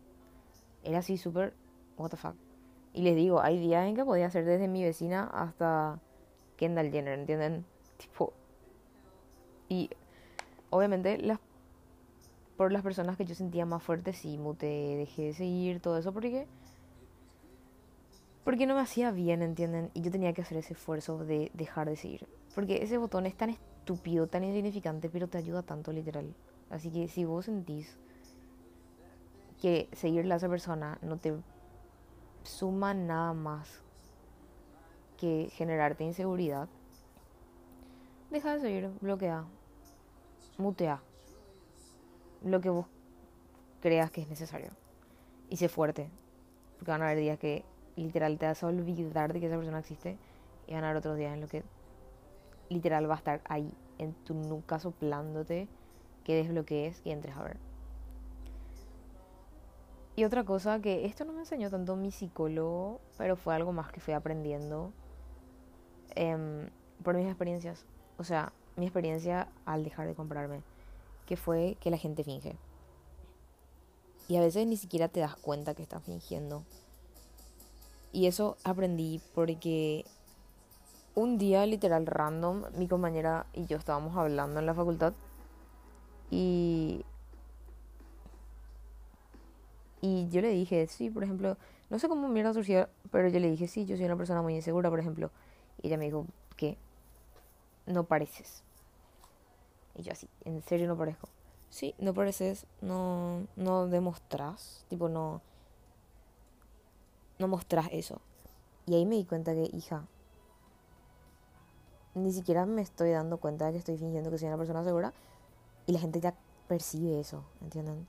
era 0.82 0.98
así 0.98 1.18
súper, 1.18 1.54
what 1.96 2.10
the 2.10 2.16
fuck. 2.16 2.47
Y 2.92 3.02
les 3.02 3.16
digo, 3.16 3.40
hay 3.40 3.58
días 3.58 3.86
en 3.86 3.94
que 3.94 4.04
podía 4.04 4.30
ser 4.30 4.44
desde 4.44 4.68
mi 4.68 4.82
vecina 4.82 5.24
hasta 5.24 6.00
Kendall 6.56 6.90
Jenner, 6.90 7.18
¿entienden? 7.18 7.64
Tipo. 7.96 8.32
Y 9.68 9.90
obviamente 10.70 11.18
las 11.18 11.38
por 12.58 12.72
las 12.72 12.82
personas 12.82 13.16
que 13.16 13.24
yo 13.24 13.36
sentía 13.36 13.64
más 13.64 13.84
fuertes 13.84 14.18
sí 14.18 14.36
mute, 14.36 14.66
dejé 14.66 15.26
de 15.26 15.32
seguir 15.32 15.80
todo 15.80 15.96
eso 15.96 16.12
porque 16.12 16.48
porque 18.42 18.66
no 18.66 18.74
me 18.74 18.80
hacía 18.80 19.10
bien, 19.10 19.42
¿entienden? 19.42 19.90
Y 19.94 20.00
yo 20.00 20.10
tenía 20.10 20.32
que 20.32 20.42
hacer 20.42 20.58
ese 20.58 20.72
esfuerzo 20.72 21.24
de 21.24 21.50
dejar 21.54 21.88
de 21.88 21.96
seguir, 21.96 22.26
porque 22.54 22.82
ese 22.82 22.96
botón 22.96 23.26
es 23.26 23.36
tan 23.36 23.50
estúpido, 23.50 24.26
tan 24.26 24.42
insignificante, 24.42 25.08
pero 25.10 25.28
te 25.28 25.38
ayuda 25.38 25.62
tanto 25.62 25.92
literal. 25.92 26.34
Así 26.70 26.90
que 26.90 27.08
si 27.08 27.24
vos 27.24 27.44
sentís 27.44 27.98
que 29.60 29.88
seguirle 29.92 30.32
a 30.32 30.38
esa 30.38 30.48
persona 30.48 30.98
no 31.02 31.18
te 31.18 31.34
suma 32.42 32.94
nada 32.94 33.32
más 33.32 33.82
que 35.16 35.50
generarte 35.52 36.04
inseguridad, 36.04 36.68
deja 38.30 38.54
de 38.54 38.60
seguir, 38.60 38.90
bloquea, 39.00 39.44
mutea 40.56 41.02
lo 42.42 42.60
que 42.60 42.70
vos 42.70 42.86
creas 43.80 44.10
que 44.10 44.22
es 44.22 44.28
necesario. 44.28 44.70
Y 45.50 45.56
sé 45.56 45.68
fuerte, 45.68 46.10
porque 46.76 46.90
van 46.90 47.02
a 47.02 47.06
haber 47.06 47.18
días 47.18 47.38
que 47.38 47.64
literal 47.96 48.38
te 48.38 48.46
vas 48.46 48.62
a 48.62 48.66
olvidar 48.66 49.32
de 49.32 49.40
que 49.40 49.46
esa 49.46 49.56
persona 49.56 49.80
existe 49.80 50.18
y 50.66 50.74
van 50.74 50.84
a 50.84 50.90
haber 50.90 50.98
otros 50.98 51.16
días 51.16 51.32
en 51.32 51.40
los 51.40 51.50
que 51.50 51.64
literal 52.68 53.10
va 53.10 53.14
a 53.14 53.18
estar 53.18 53.40
ahí 53.46 53.72
en 53.98 54.12
tu 54.12 54.34
nuca 54.34 54.78
soplándote 54.78 55.68
que 56.24 56.36
desbloquees 56.36 57.00
y 57.04 57.10
entres 57.10 57.36
a 57.36 57.42
ver. 57.42 57.67
Y 60.18 60.24
otra 60.24 60.42
cosa 60.42 60.80
que 60.80 61.06
esto 61.06 61.24
no 61.24 61.32
me 61.32 61.38
enseñó 61.38 61.70
tanto 61.70 61.94
mi 61.94 62.10
psicólogo, 62.10 63.00
pero 63.16 63.36
fue 63.36 63.54
algo 63.54 63.72
más 63.72 63.92
que 63.92 64.00
fui 64.00 64.14
aprendiendo 64.14 64.92
em, 66.16 66.70
por 67.04 67.14
mis 67.14 67.28
experiencias. 67.28 67.84
O 68.16 68.24
sea, 68.24 68.52
mi 68.74 68.86
experiencia 68.86 69.46
al 69.64 69.84
dejar 69.84 70.08
de 70.08 70.16
comprarme, 70.16 70.62
que 71.24 71.36
fue 71.36 71.76
que 71.80 71.92
la 71.92 71.98
gente 71.98 72.24
finge. 72.24 72.56
Y 74.26 74.34
a 74.34 74.40
veces 74.40 74.66
ni 74.66 74.76
siquiera 74.76 75.06
te 75.06 75.20
das 75.20 75.36
cuenta 75.36 75.74
que 75.74 75.84
estás 75.84 76.02
fingiendo. 76.02 76.64
Y 78.10 78.26
eso 78.26 78.56
aprendí 78.64 79.20
porque 79.36 80.04
un 81.14 81.38
día 81.38 81.64
literal 81.64 82.06
random, 82.06 82.64
mi 82.76 82.88
compañera 82.88 83.46
y 83.52 83.66
yo 83.66 83.76
estábamos 83.76 84.16
hablando 84.16 84.58
en 84.58 84.66
la 84.66 84.74
facultad 84.74 85.12
y 86.28 87.04
yo 90.28 90.40
le 90.40 90.50
dije, 90.50 90.86
sí, 90.86 91.10
por 91.10 91.24
ejemplo, 91.24 91.56
no 91.90 91.98
sé 91.98 92.08
cómo 92.08 92.28
mierda 92.28 92.52
surgió, 92.52 92.88
pero 93.10 93.28
yo 93.28 93.40
le 93.40 93.50
dije, 93.50 93.68
sí, 93.68 93.86
yo 93.86 93.96
soy 93.96 94.06
una 94.06 94.16
persona 94.16 94.42
muy 94.42 94.54
insegura, 94.54 94.90
por 94.90 95.00
ejemplo. 95.00 95.30
Y 95.82 95.88
ella 95.88 95.98
me 95.98 96.06
dijo, 96.06 96.26
que 96.56 96.76
no 97.86 98.04
pareces. 98.04 98.62
Y 99.94 100.02
yo 100.02 100.12
así, 100.12 100.28
¿en 100.44 100.62
serio 100.62 100.86
no 100.86 100.96
parezco? 100.96 101.28
Sí, 101.70 101.94
no 101.98 102.14
pareces, 102.14 102.66
no, 102.80 103.46
no 103.56 103.86
demostrás, 103.86 104.84
tipo, 104.88 105.08
no, 105.08 105.40
no 107.38 107.48
mostrás 107.48 107.88
eso. 107.92 108.20
Y 108.86 108.94
ahí 108.94 109.06
me 109.06 109.16
di 109.16 109.24
cuenta 109.24 109.54
que, 109.54 109.70
hija, 109.72 110.06
ni 112.14 112.32
siquiera 112.32 112.66
me 112.66 112.82
estoy 112.82 113.10
dando 113.10 113.38
cuenta 113.38 113.66
de 113.66 113.72
que 113.72 113.78
estoy 113.78 113.96
fingiendo 113.96 114.30
que 114.30 114.38
soy 114.38 114.48
una 114.48 114.56
persona 114.56 114.84
segura 114.84 115.12
y 115.86 115.92
la 115.92 116.00
gente 116.00 116.20
ya 116.20 116.34
percibe 116.68 117.20
eso, 117.20 117.44
¿entienden? 117.60 118.06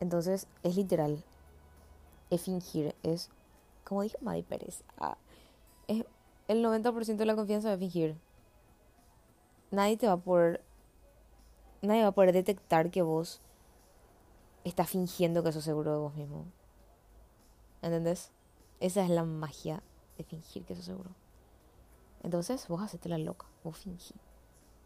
Entonces 0.00 0.46
es 0.62 0.76
literal. 0.76 1.22
Es 2.30 2.42
fingir. 2.42 2.94
Es, 3.02 3.30
como 3.84 4.02
dijo 4.02 4.18
Madi 4.20 4.42
Pérez, 4.42 4.82
ah, 4.98 5.16
es 5.88 6.04
el 6.48 6.64
90% 6.64 7.16
de 7.16 7.26
la 7.26 7.36
confianza 7.36 7.70
de 7.70 7.78
fingir. 7.78 8.16
Nadie 9.70 9.96
te 9.96 10.06
va 10.06 10.14
a 10.14 10.18
poder. 10.18 10.62
Nadie 11.82 12.02
va 12.02 12.08
a 12.08 12.12
poder 12.12 12.32
detectar 12.32 12.90
que 12.90 13.02
vos 13.02 13.40
estás 14.64 14.90
fingiendo 14.90 15.42
que 15.42 15.52
sos 15.52 15.64
seguro 15.64 15.92
de 15.92 15.98
vos 15.98 16.14
mismo. 16.14 16.44
¿Entendés? 17.82 18.32
Esa 18.80 19.04
es 19.04 19.10
la 19.10 19.24
magia 19.24 19.82
de 20.18 20.24
fingir 20.24 20.64
que 20.64 20.74
sos 20.74 20.84
seguro. 20.84 21.10
Entonces 22.22 22.66
vos 22.68 22.82
hacete 22.82 23.08
la 23.08 23.18
loca, 23.18 23.46
vos 23.62 23.76
fingí. 23.76 24.14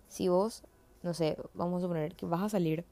Si 0.09 0.29
vos, 0.29 0.65
no 1.03 1.15
sé, 1.15 1.39
vamos 1.55 1.79
a 1.79 1.83
suponer 1.83 2.15
que 2.15 2.27
vas 2.27 2.43
a 2.43 2.49
salir 2.49 2.85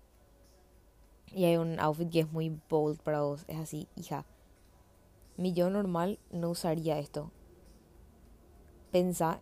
y 1.35 1.45
hay 1.45 1.57
un 1.57 1.79
outfit 1.81 2.11
que 2.11 2.21
es 2.21 2.33
muy 2.33 2.59
bold 2.69 3.01
para 3.01 3.23
vos. 3.23 3.45
Es 3.49 3.59
así, 3.59 3.89
hija. 3.97 4.25
Mi 5.37 5.53
yo 5.53 5.71
normal 5.71 6.19
no 6.31 6.51
usaría 6.51 6.99
esto. 6.99 7.31
Pensa, 8.91 9.41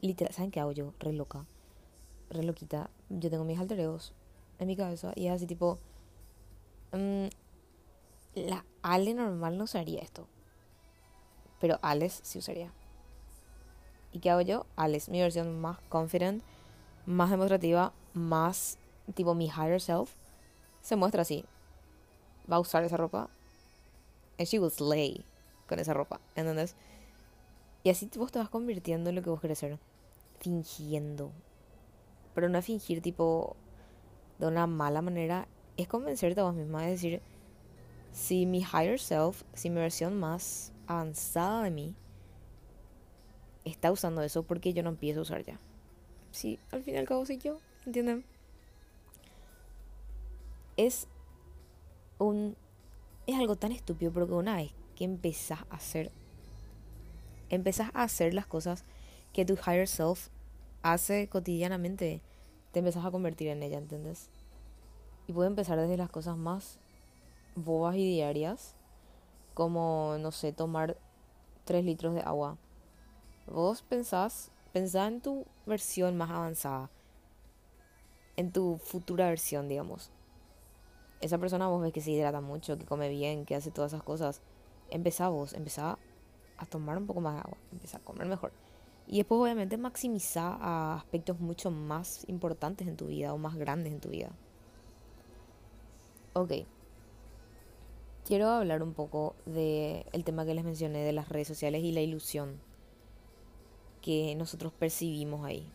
literal, 0.00 0.34
¿saben 0.34 0.50
qué 0.50 0.60
hago 0.60 0.72
yo? 0.72 0.94
Re 0.98 1.12
loca. 1.12 1.46
Re 2.30 2.42
loquita. 2.42 2.90
Yo 3.08 3.30
tengo 3.30 3.44
mis 3.44 3.58
altereos 3.58 4.14
en 4.58 4.66
mi 4.66 4.76
cabeza 4.76 5.12
y 5.14 5.26
es 5.26 5.32
así 5.32 5.46
tipo... 5.46 5.78
Mm, 6.92 7.26
la 8.34 8.64
Ale 8.82 9.14
normal 9.14 9.58
no 9.58 9.64
usaría 9.64 10.00
esto. 10.00 10.26
Pero 11.60 11.78
Alex 11.82 12.20
sí 12.24 12.38
usaría. 12.38 12.72
¿Y 14.10 14.20
qué 14.20 14.30
hago 14.30 14.40
yo? 14.40 14.66
Alex, 14.76 15.08
mi 15.08 15.20
versión 15.20 15.60
más 15.60 15.78
confident, 15.88 16.42
más 17.06 17.30
demostrativa, 17.30 17.92
más 18.14 18.78
tipo 19.14 19.34
mi 19.34 19.46
higher 19.46 19.80
self 19.80 20.14
se 20.82 20.96
muestra 20.96 21.22
así. 21.22 21.44
Va 22.50 22.56
a 22.56 22.60
usar 22.60 22.84
esa 22.84 22.96
ropa. 22.96 23.30
And 24.38 24.46
she 24.46 24.58
will 24.58 24.70
slay 24.70 25.24
con 25.66 25.78
esa 25.78 25.94
ropa. 25.94 26.20
¿Entendés? 26.34 26.74
Y 27.84 27.90
así 27.90 28.10
vos 28.16 28.30
te 28.30 28.38
vas 28.38 28.48
convirtiendo 28.48 29.10
en 29.10 29.16
lo 29.16 29.22
que 29.22 29.30
vos 29.30 29.40
querés 29.40 29.58
ser. 29.58 29.78
Fingiendo. 30.40 31.30
Pero 32.34 32.48
no 32.48 32.60
fingir 32.60 33.00
tipo 33.00 33.56
de 34.38 34.46
una 34.46 34.66
mala 34.66 35.02
manera. 35.02 35.46
Es 35.76 35.88
convencerte 35.88 36.40
a 36.40 36.44
vos 36.44 36.54
misma. 36.54 36.84
Es 36.84 37.00
decir, 37.00 37.22
si 38.12 38.46
mi 38.46 38.60
higher 38.60 38.98
self, 38.98 39.42
si 39.54 39.70
mi 39.70 39.76
versión 39.76 40.18
más 40.18 40.72
avanzada 40.86 41.62
de 41.62 41.70
mí 41.70 41.94
está 43.64 43.92
usando 43.92 44.22
eso, 44.22 44.42
porque 44.42 44.72
yo 44.72 44.82
no 44.82 44.90
empiezo 44.90 45.20
a 45.20 45.22
usar 45.22 45.44
ya? 45.44 45.58
Sí, 46.30 46.58
al 46.70 46.82
fin 46.82 46.94
y 46.94 46.98
al 46.98 47.06
cabo 47.06 47.24
soy 47.24 47.38
yo. 47.38 47.58
¿Entienden? 47.86 48.24
Es 50.76 51.08
un 52.18 52.56
es 53.26 53.36
algo 53.36 53.56
tan 53.56 53.72
estúpido 53.72 54.12
porque 54.12 54.32
una 54.32 54.56
vez 54.56 54.72
que 54.96 55.04
empezás 55.04 55.60
a 55.70 55.76
hacer 55.76 56.10
empezás 57.50 57.90
a 57.94 58.02
hacer 58.02 58.34
las 58.34 58.46
cosas 58.46 58.84
que 59.32 59.44
tu 59.44 59.54
higher 59.54 59.86
self 59.86 60.28
hace 60.82 61.28
cotidianamente 61.28 62.22
te 62.72 62.78
empezás 62.80 63.04
a 63.04 63.10
convertir 63.10 63.48
en 63.48 63.62
ella 63.62 63.78
¿entendés? 63.78 64.30
y 65.26 65.32
puede 65.32 65.48
empezar 65.48 65.78
desde 65.78 65.96
las 65.96 66.10
cosas 66.10 66.36
más 66.36 66.78
bobas 67.54 67.96
y 67.96 68.06
diarias 68.06 68.74
como 69.54 70.16
no 70.18 70.32
sé 70.32 70.52
tomar 70.52 70.96
3 71.64 71.84
litros 71.84 72.14
de 72.14 72.22
agua 72.22 72.56
vos 73.46 73.82
pensás 73.82 74.50
pensá 74.72 75.06
en 75.06 75.20
tu 75.20 75.44
versión 75.66 76.16
más 76.16 76.30
avanzada 76.30 76.90
en 78.36 78.50
tu 78.50 78.78
futura 78.78 79.28
versión 79.28 79.68
digamos 79.68 80.10
esa 81.22 81.38
persona 81.38 81.68
vos 81.68 81.80
ves 81.80 81.92
que 81.92 82.00
se 82.00 82.10
hidrata 82.10 82.40
mucho, 82.40 82.76
que 82.76 82.84
come 82.84 83.08
bien, 83.08 83.46
que 83.46 83.54
hace 83.54 83.70
todas 83.70 83.92
esas 83.92 84.02
cosas, 84.02 84.42
empezá 84.90 85.28
vos, 85.28 85.54
empezá 85.54 85.98
a 86.58 86.66
tomar 86.66 86.98
un 86.98 87.06
poco 87.06 87.20
más 87.20 87.34
de 87.34 87.40
agua, 87.40 87.56
empezá 87.72 87.98
a 87.98 88.00
comer 88.00 88.26
mejor. 88.26 88.52
Y 89.06 89.18
después 89.18 89.40
obviamente 89.40 89.76
maximizar 89.76 90.58
a 90.60 90.96
aspectos 90.96 91.40
mucho 91.40 91.70
más 91.70 92.28
importantes 92.28 92.86
en 92.86 92.96
tu 92.96 93.06
vida 93.06 93.32
o 93.32 93.38
más 93.38 93.56
grandes 93.56 93.92
en 93.92 94.00
tu 94.00 94.10
vida. 94.10 94.30
Ok. 96.34 96.52
Quiero 98.24 98.48
hablar 98.48 98.82
un 98.82 98.94
poco 98.94 99.34
del 99.46 100.04
el 100.12 100.24
tema 100.24 100.44
que 100.44 100.54
les 100.54 100.64
mencioné 100.64 101.00
de 101.00 101.12
las 101.12 101.28
redes 101.28 101.48
sociales 101.48 101.82
y 101.82 101.92
la 101.92 102.00
ilusión 102.00 102.60
que 104.00 104.34
nosotros 104.36 104.72
percibimos 104.72 105.44
ahí. 105.44 105.70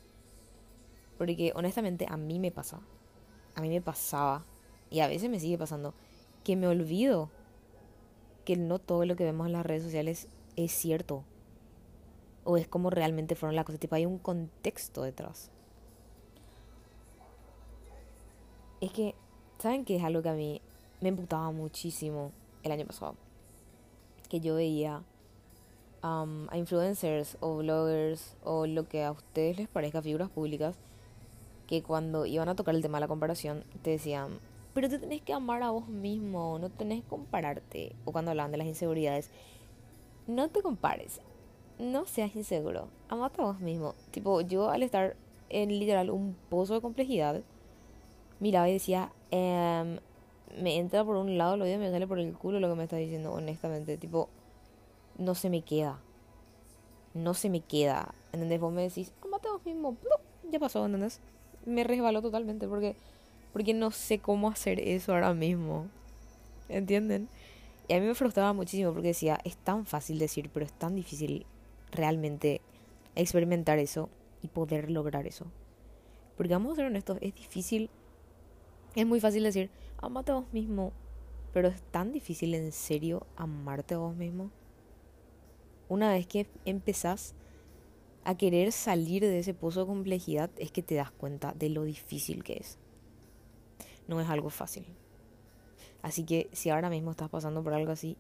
Porque 1.18 1.52
honestamente 1.56 2.06
a 2.10 2.18
mí 2.18 2.40
me 2.40 2.52
pasa, 2.52 2.80
a 3.56 3.62
mí 3.62 3.70
me 3.70 3.82
pasaba, 3.82 4.46
y 4.90 5.02
a 5.02 5.08
veces 5.08 5.30
me 5.30 5.40
sigue 5.40 5.58
pasando, 5.58 5.94
que 6.44 6.56
me 6.56 6.68
olvido 6.68 7.30
que 8.46 8.56
no 8.56 8.80
todo 8.80 9.06
lo 9.06 9.16
que 9.16 9.26
vemos 9.26 9.48
en 9.48 9.54
las 9.54 9.66
redes 9.66 9.84
sociales 9.84 10.28
es 10.56 10.72
cierto. 10.72 11.24
O 12.46 12.56
es 12.56 12.68
como 12.68 12.90
realmente 12.90 13.36
fueron 13.36 13.58
las 13.58 13.66
cosas. 13.66 13.80
Tipo, 13.80 13.96
hay 13.96 14.06
un 14.06 14.20
contexto 14.20 15.04
detrás. 15.04 15.52
Es 18.80 18.92
que, 18.92 19.16
¿saben 19.60 19.84
qué 19.84 19.98
es 19.98 20.04
algo 20.04 20.22
que 20.22 20.30
a 20.30 20.34
mí 20.34 20.62
me 21.02 21.10
emputaba 21.10 21.52
muchísimo 21.52 22.32
el 22.64 22.72
año 22.72 22.86
pasado? 22.86 23.16
Que 24.30 24.40
yo 24.40 24.56
veía 24.56 25.04
um, 26.04 26.48
a 26.50 26.58
influencers 26.58 27.38
o 27.42 27.58
bloggers 27.58 28.36
o 28.44 28.66
lo 28.66 28.88
que 28.88 29.04
a 29.04 29.12
ustedes 29.12 29.58
les 29.58 29.68
parezca 29.68 30.02
figuras 30.02 30.30
públicas 30.30 30.76
que 31.68 31.84
cuando 31.84 32.26
iban 32.26 32.48
a 32.50 32.56
tocar 32.56 32.76
el 32.76 32.82
tema 32.82 32.98
de 32.98 33.02
la 33.02 33.08
comparación 33.08 33.66
te 33.82 33.90
decían, 33.92 34.40
pero 34.78 34.90
te 34.90 35.00
tenés 35.00 35.24
que 35.24 35.34
amar 35.34 35.64
a 35.64 35.72
vos 35.72 35.88
mismo, 35.88 36.60
no 36.60 36.70
tenés 36.70 37.02
que 37.02 37.10
compararte. 37.10 37.96
O 38.06 38.12
cuando 38.12 38.30
hablaban 38.30 38.52
de 38.52 38.60
las 38.60 38.68
inseguridades, 38.68 39.32
no 40.28 40.50
te 40.50 40.62
compares, 40.62 41.20
no 41.80 42.06
seas 42.06 42.36
inseguro, 42.36 42.88
amate 43.10 43.42
a 43.42 43.46
vos 43.46 43.60
mismo. 43.60 43.96
Tipo, 44.12 44.42
yo 44.42 44.70
al 44.70 44.84
estar 44.84 45.16
en 45.50 45.70
literal 45.70 46.12
un 46.12 46.36
pozo 46.52 46.76
de 46.76 46.82
complejidad, 46.82 47.42
miraba 48.40 48.70
y 48.70 48.74
decía, 48.74 49.12
em, 49.32 49.98
me 50.62 50.78
entra 50.78 51.04
por 51.04 51.16
un 51.16 51.40
lado 51.40 51.58
lo 51.58 51.66
oído 51.66 51.80
me 51.80 51.90
sale 51.90 52.06
por 52.06 52.20
el 52.20 52.38
culo 52.38 52.60
lo 52.60 52.70
que 52.70 52.76
me 52.76 52.84
está 52.84 52.98
diciendo, 52.98 53.34
honestamente. 53.34 53.98
Tipo, 53.98 54.30
no 55.18 55.34
se 55.34 55.50
me 55.50 55.64
queda. 55.64 56.00
No 57.16 57.34
se 57.34 57.50
me 57.50 57.62
queda. 57.62 58.14
¿Entendés? 58.32 58.60
Vos 58.60 58.72
me 58.72 58.84
decís, 58.84 59.12
amate 59.24 59.48
a 59.48 59.54
vos 59.54 59.66
mismo. 59.66 59.98
Ya 60.52 60.60
pasó, 60.60 60.86
¿entendés? 60.86 61.20
Me 61.66 61.84
resbaló 61.84 62.22
totalmente 62.22 62.68
porque, 62.68 62.96
porque 63.58 63.74
no 63.74 63.90
sé 63.90 64.20
cómo 64.20 64.52
hacer 64.52 64.80
eso 64.80 65.16
ahora 65.16 65.34
mismo. 65.34 65.88
¿Entienden? 66.70 67.28
Y 67.88 67.94
a 67.94 68.00
mí 68.00 68.06
me 68.06 68.14
frustraba 68.14 68.54
muchísimo 68.54 68.94
porque 68.94 69.08
decía, 69.08 69.40
es 69.46 69.58
tan 69.58 69.88
fácil 69.88 70.20
decir, 70.20 70.52
pero 70.54 70.64
es 70.64 70.74
tan 70.74 70.94
difícil 70.94 71.48
realmente 71.92 72.62
experimentar 73.16 73.80
eso 73.80 74.12
y 74.44 74.48
poder 74.50 74.92
lograr 74.92 75.26
eso. 75.26 75.48
Porque 76.36 76.54
vamos 76.54 76.74
a 76.74 76.76
ser 76.76 76.86
honestos, 76.86 77.18
es 77.20 77.34
difícil 77.34 77.90
es 78.94 79.08
muy 79.08 79.20
fácil 79.20 79.42
decir, 79.42 79.72
amate 79.98 80.34
a 80.34 80.36
vos 80.36 80.54
mismo, 80.54 80.94
pero 81.52 81.70
es 81.70 81.82
tan 81.82 82.12
difícil 82.12 82.54
en 82.54 82.72
serio 82.72 83.26
amarte 83.38 83.96
a 83.96 83.98
vos 83.98 84.16
mismo. 84.16 84.52
Una 85.90 86.12
vez 86.12 86.28
que 86.28 86.46
empezás 86.66 87.34
a 88.24 88.38
querer 88.38 88.72
salir 88.72 89.24
de 89.24 89.40
ese 89.40 89.56
pozo 89.56 89.80
de 89.80 89.88
complejidad, 89.88 90.52
es 90.58 90.72
que 90.72 90.84
te 90.84 90.94
das 90.94 91.10
cuenta 91.10 91.54
de 91.54 91.70
lo 91.70 91.86
difícil 91.86 92.44
que 92.44 92.58
es. 92.58 92.78
No 94.08 94.20
es 94.22 94.30
algo 94.30 94.50
fácil. 94.50 94.86
Así 96.02 96.24
que 96.24 96.50
si 96.54 96.70
ahora 96.70 96.90
mismo 96.90 97.12
estás 97.12 97.30
pasando 97.30 97.64
por 97.64 97.74
algo 97.74 97.92
así, 97.92 98.18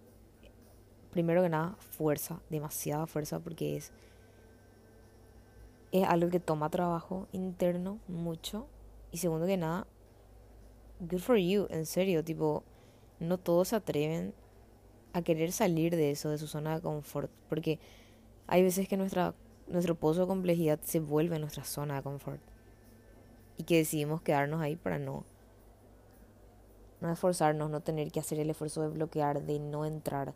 primero 1.12 1.42
que 1.42 1.50
nada, 1.50 1.76
fuerza, 1.80 2.40
demasiada 2.50 3.08
fuerza, 3.08 3.40
porque 3.40 3.78
es, 3.78 3.92
algo 6.08 6.30
que 6.30 6.40
toma 6.40 6.70
trabajo 6.70 7.28
interno 7.32 8.00
mucho. 8.08 8.68
Y 9.12 9.18
segundo 9.18 9.48
que 9.48 9.58
nada, 9.58 9.88
good 11.00 11.20
for 11.20 11.38
you, 11.38 11.68
en 11.70 11.86
serio, 11.86 12.24
tipo, 12.24 12.64
no 13.20 13.38
todos 13.38 13.70
se 13.70 13.78
atreven 13.78 14.34
a 15.14 15.22
querer 15.22 15.52
salir 15.52 15.96
de 15.96 16.12
eso, 16.12 16.30
de 16.30 16.38
su 16.38 16.48
zona 16.48 16.76
de 16.76 16.82
confort, 16.82 17.32
porque 17.50 17.80
hay 18.46 18.62
veces 18.62 18.88
que 18.88 18.98
nuestra, 18.98 19.34
nuestro 19.68 19.96
pozo 19.96 20.22
de 20.22 20.28
complejidad 20.28 20.80
se 20.82 21.00
vuelve 21.00 21.40
nuestra 21.40 21.64
zona 21.64 21.96
de 21.96 22.04
confort 22.04 22.42
y 23.58 23.64
que 23.64 23.78
decidimos 23.78 24.22
quedarnos 24.22 24.62
ahí 24.62 24.76
para 24.76 25.00
no, 25.00 25.24
no 27.02 27.12
esforzarnos, 27.12 27.70
no 27.70 27.82
tener 27.82 28.12
que 28.12 28.20
hacer 28.20 28.40
el 28.40 28.50
esfuerzo 28.50 28.82
de 28.82 28.90
bloquear, 28.90 29.44
de 29.44 29.60
no 29.60 29.86
entrar, 29.86 30.34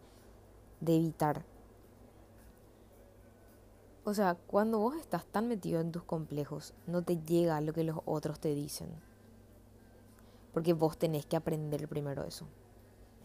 de 0.80 0.96
evitar. 0.96 1.44
O 4.04 4.14
sea, 4.14 4.36
cuando 4.48 4.80
vos 4.80 4.96
estás 4.96 5.26
tan 5.26 5.48
metido 5.48 5.80
en 5.80 5.92
tus 5.92 6.04
complejos, 6.04 6.74
no 6.88 7.04
te 7.04 7.18
llega 7.18 7.62
lo 7.62 7.74
que 7.74 7.84
los 7.84 8.00
otros 8.06 8.40
te 8.40 8.54
dicen 8.56 8.90
porque 10.54 10.74
vos 10.74 10.98
tenés 10.98 11.26
que 11.26 11.36
aprender 11.36 11.88
primero 11.88 12.24
eso. 12.24 12.46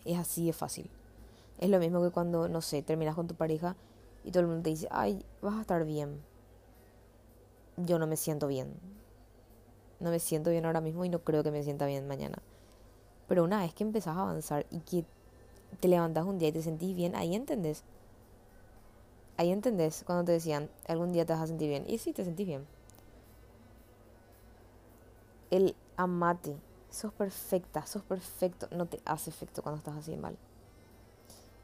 Es 0.05 0.19
así 0.19 0.47
de 0.47 0.53
fácil. 0.53 0.91
Es 1.59 1.71
lo 1.71 1.79
mismo 1.79 2.03
que 2.03 2.11
cuando, 2.11 2.49
no 2.49 2.61
sé, 2.61 2.83
terminas 2.83 3.15
con 3.15 3.27
tu 3.27 3.35
pareja 3.35 3.77
y 4.25 4.31
todo 4.31 4.41
el 4.41 4.47
mundo 4.47 4.63
te 4.63 4.71
dice, 4.71 4.89
ay, 4.91 5.25
vas 5.43 5.55
a 5.55 5.61
estar 5.63 5.85
bien. 5.85 6.21
Yo 7.77 7.99
no 7.99 8.07
me 8.07 8.17
siento 8.17 8.47
bien. 8.47 8.75
No 10.01 10.11
me 10.11 10.19
siento 10.19 10.51
bien 10.51 10.67
ahora 10.67 10.81
mismo 10.81 11.05
y 11.05 11.09
no 11.09 11.21
creo 11.21 11.43
que 11.43 11.51
me 11.51 11.63
sienta 11.63 11.87
bien 11.87 12.07
mañana. 12.07 12.39
Pero 13.29 13.45
una 13.45 13.61
vez 13.61 13.75
que 13.75 13.85
empezás 13.85 14.17
a 14.17 14.23
avanzar 14.23 14.67
y 14.71 14.81
que 14.81 15.05
te 15.81 15.89
levantas 15.89 16.25
un 16.25 16.39
día 16.39 16.49
y 16.49 16.53
te 16.53 16.63
sentís 16.63 16.95
bien, 16.95 17.15
ahí 17.15 17.35
entendés. 17.35 17.83
Ahí 19.37 19.51
entendés 19.51 20.03
cuando 20.07 20.25
te 20.25 20.33
decían, 20.33 20.71
algún 20.89 21.13
día 21.13 21.27
te 21.27 21.33
vas 21.33 21.43
a 21.43 21.47
sentir 21.47 21.69
bien. 21.69 21.85
Y 21.87 21.99
sí, 21.99 22.13
te 22.13 22.25
sentís 22.25 22.47
bien. 22.47 22.67
El 25.51 25.77
amate 25.97 26.57
sos 26.91 27.13
perfecta, 27.13 27.87
sos 27.87 28.03
perfecto, 28.03 28.69
no 28.71 28.87
te 28.87 29.01
hace 29.05 29.31
efecto 29.31 29.63
cuando 29.63 29.79
estás 29.79 29.97
así 29.97 30.17
mal. 30.17 30.37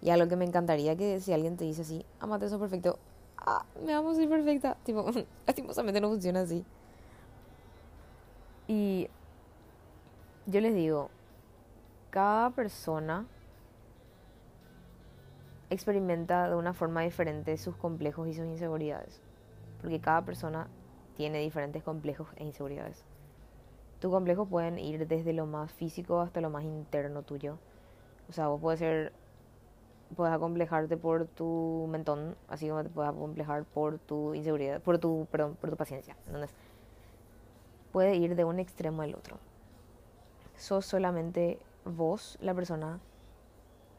Y 0.02 0.10
algo 0.10 0.28
que 0.28 0.36
me 0.36 0.44
encantaría 0.44 0.96
que 0.96 1.20
si 1.20 1.32
alguien 1.32 1.56
te 1.56 1.64
dice 1.64 1.82
así, 1.82 2.04
amate, 2.20 2.48
sos 2.48 2.58
perfecto, 2.58 2.98
ah, 3.38 3.64
me 3.84 3.94
amo, 3.94 4.14
soy 4.14 4.26
perfecta. 4.26 4.76
Tipo, 4.84 5.04
lastimosamente 5.46 6.00
no 6.00 6.08
funciona 6.08 6.40
así. 6.40 6.64
Y 8.68 9.08
yo 10.46 10.60
les 10.60 10.74
digo, 10.74 11.10
cada 12.12 12.50
persona 12.50 13.26
experimenta 15.70 16.50
de 16.50 16.54
una 16.54 16.74
forma 16.74 17.00
diferente 17.00 17.56
sus 17.56 17.74
complejos 17.74 18.28
y 18.28 18.34
sus 18.34 18.44
inseguridades. 18.44 19.22
Porque 19.80 19.98
cada 19.98 20.22
persona 20.22 20.68
tiene 21.16 21.38
diferentes 21.38 21.82
complejos 21.82 22.28
e 22.36 22.44
inseguridades. 22.44 23.02
Tus 23.98 24.10
complejos 24.10 24.46
pueden 24.46 24.78
ir 24.78 25.08
desde 25.08 25.32
lo 25.32 25.46
más 25.46 25.72
físico 25.72 26.20
hasta 26.20 26.42
lo 26.42 26.50
más 26.50 26.64
interno 26.64 27.22
tuyo. 27.22 27.56
O 28.28 28.32
sea, 28.34 28.48
vos 28.48 28.60
puedes 28.60 28.80
ser, 28.80 29.14
puedes 30.14 30.34
acomplejarte 30.34 30.98
por 30.98 31.24
tu 31.24 31.86
mentón, 31.88 32.36
así 32.46 32.68
como 32.68 32.82
te 32.82 32.90
puedes 32.90 33.10
acomplejar 33.10 33.64
por 33.64 33.98
tu 33.98 34.34
inseguridad, 34.34 34.82
por 34.82 34.98
tu, 34.98 35.26
perdón, 35.30 35.56
por 35.58 35.70
tu 35.70 35.76
paciencia. 35.78 36.14
Entonces, 36.26 36.54
puede 37.90 38.16
ir 38.16 38.36
de 38.36 38.44
un 38.44 38.58
extremo 38.58 39.00
al 39.00 39.14
otro. 39.14 39.38
Sos 40.58 40.84
solamente 40.84 41.58
vos 41.84 42.38
la 42.40 42.54
persona 42.54 43.00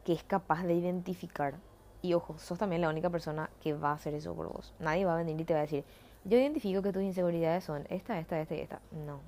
que 0.04 0.12
es 0.12 0.22
capaz 0.22 0.64
de 0.64 0.74
identificar. 0.74 1.54
Y 2.02 2.14
ojo, 2.14 2.38
sos 2.38 2.58
también 2.58 2.82
la 2.82 2.90
única 2.90 3.10
persona 3.10 3.50
que 3.60 3.72
va 3.72 3.90
a 3.90 3.94
hacer 3.94 4.14
eso 4.14 4.34
por 4.34 4.52
vos. 4.52 4.74
Nadie 4.78 5.04
va 5.06 5.14
a 5.14 5.18
venir 5.18 5.40
y 5.40 5.44
te 5.44 5.54
va 5.54 5.60
a 5.60 5.62
decir, 5.62 5.84
yo 6.24 6.38
identifico 6.38 6.82
que 6.82 6.92
tus 6.92 7.02
inseguridades 7.02 7.64
son 7.64 7.86
esta, 7.88 8.18
esta, 8.18 8.40
esta 8.40 8.54
y 8.54 8.60
esta. 8.60 8.80
No 8.92 9.20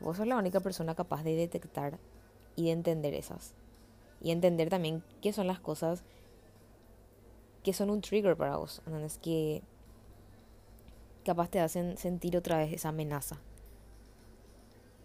Vos 0.00 0.16
sos 0.16 0.26
la 0.26 0.36
única 0.36 0.60
persona 0.60 0.94
capaz 0.94 1.22
de 1.22 1.36
detectar 1.36 1.98
y 2.56 2.64
de 2.64 2.72
entender 2.72 3.14
esas. 3.14 3.52
Y 4.22 4.30
entender 4.30 4.70
también 4.70 5.04
qué 5.20 5.32
son 5.32 5.46
las 5.46 5.60
cosas 5.60 6.02
que 7.62 7.72
son 7.72 7.90
un 7.90 8.00
trigger 8.00 8.36
para 8.36 8.56
vos. 8.56 8.82
Es 9.04 9.18
que 9.18 9.62
capaz 11.24 11.50
te 11.50 11.60
hacen 11.60 11.98
sentir 11.98 12.36
otra 12.36 12.56
vez 12.58 12.72
esa 12.72 12.88
amenaza. 12.88 13.36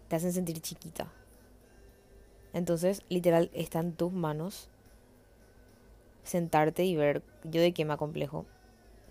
Te 0.08 0.16
hacen 0.16 0.32
sentir 0.32 0.60
chiquita. 0.60 1.12
Entonces, 2.56 3.02
literal, 3.08 3.50
está 3.52 3.80
en 3.80 3.92
tus 3.92 4.12
manos 4.12 4.68
sentarte 6.24 6.84
y 6.84 6.96
ver 6.96 7.22
yo 7.44 7.60
de 7.60 7.72
qué 7.72 7.84
me 7.84 7.92
acomplejo, 7.92 8.46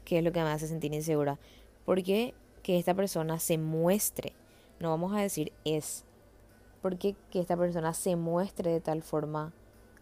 qué 0.03 0.17
es 0.17 0.23
lo 0.23 0.31
que 0.31 0.41
me 0.41 0.49
hace 0.49 0.67
sentir 0.67 0.93
insegura. 0.93 1.39
Porque 1.85 2.33
que 2.63 2.77
esta 2.77 2.93
persona 2.93 3.39
se 3.39 3.57
muestre 3.57 4.33
no 4.79 4.89
vamos 4.89 5.13
a 5.13 5.21
decir 5.21 5.53
es, 5.63 6.03
porque 6.81 7.15
que 7.31 7.39
esta 7.39 7.55
persona 7.55 7.93
se 7.93 8.15
muestre 8.15 8.71
de 8.71 8.81
tal 8.81 9.01
forma 9.01 9.53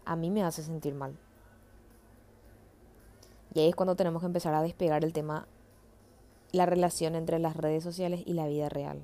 a 0.05 0.15
mí 0.15 0.31
me 0.31 0.43
hace 0.43 0.63
sentir 0.63 0.95
mal. 0.95 1.15
Y 3.53 3.59
ahí 3.59 3.69
es 3.69 3.75
cuando 3.75 3.95
tenemos 3.95 4.21
que 4.21 4.25
empezar 4.27 4.53
a 4.55 4.63
despegar 4.63 5.03
el 5.03 5.13
tema, 5.13 5.47
la 6.51 6.65
relación 6.65 7.13
entre 7.13 7.37
las 7.37 7.55
redes 7.55 7.83
sociales 7.83 8.23
y 8.25 8.33
la 8.33 8.47
vida 8.47 8.67
real. 8.67 8.99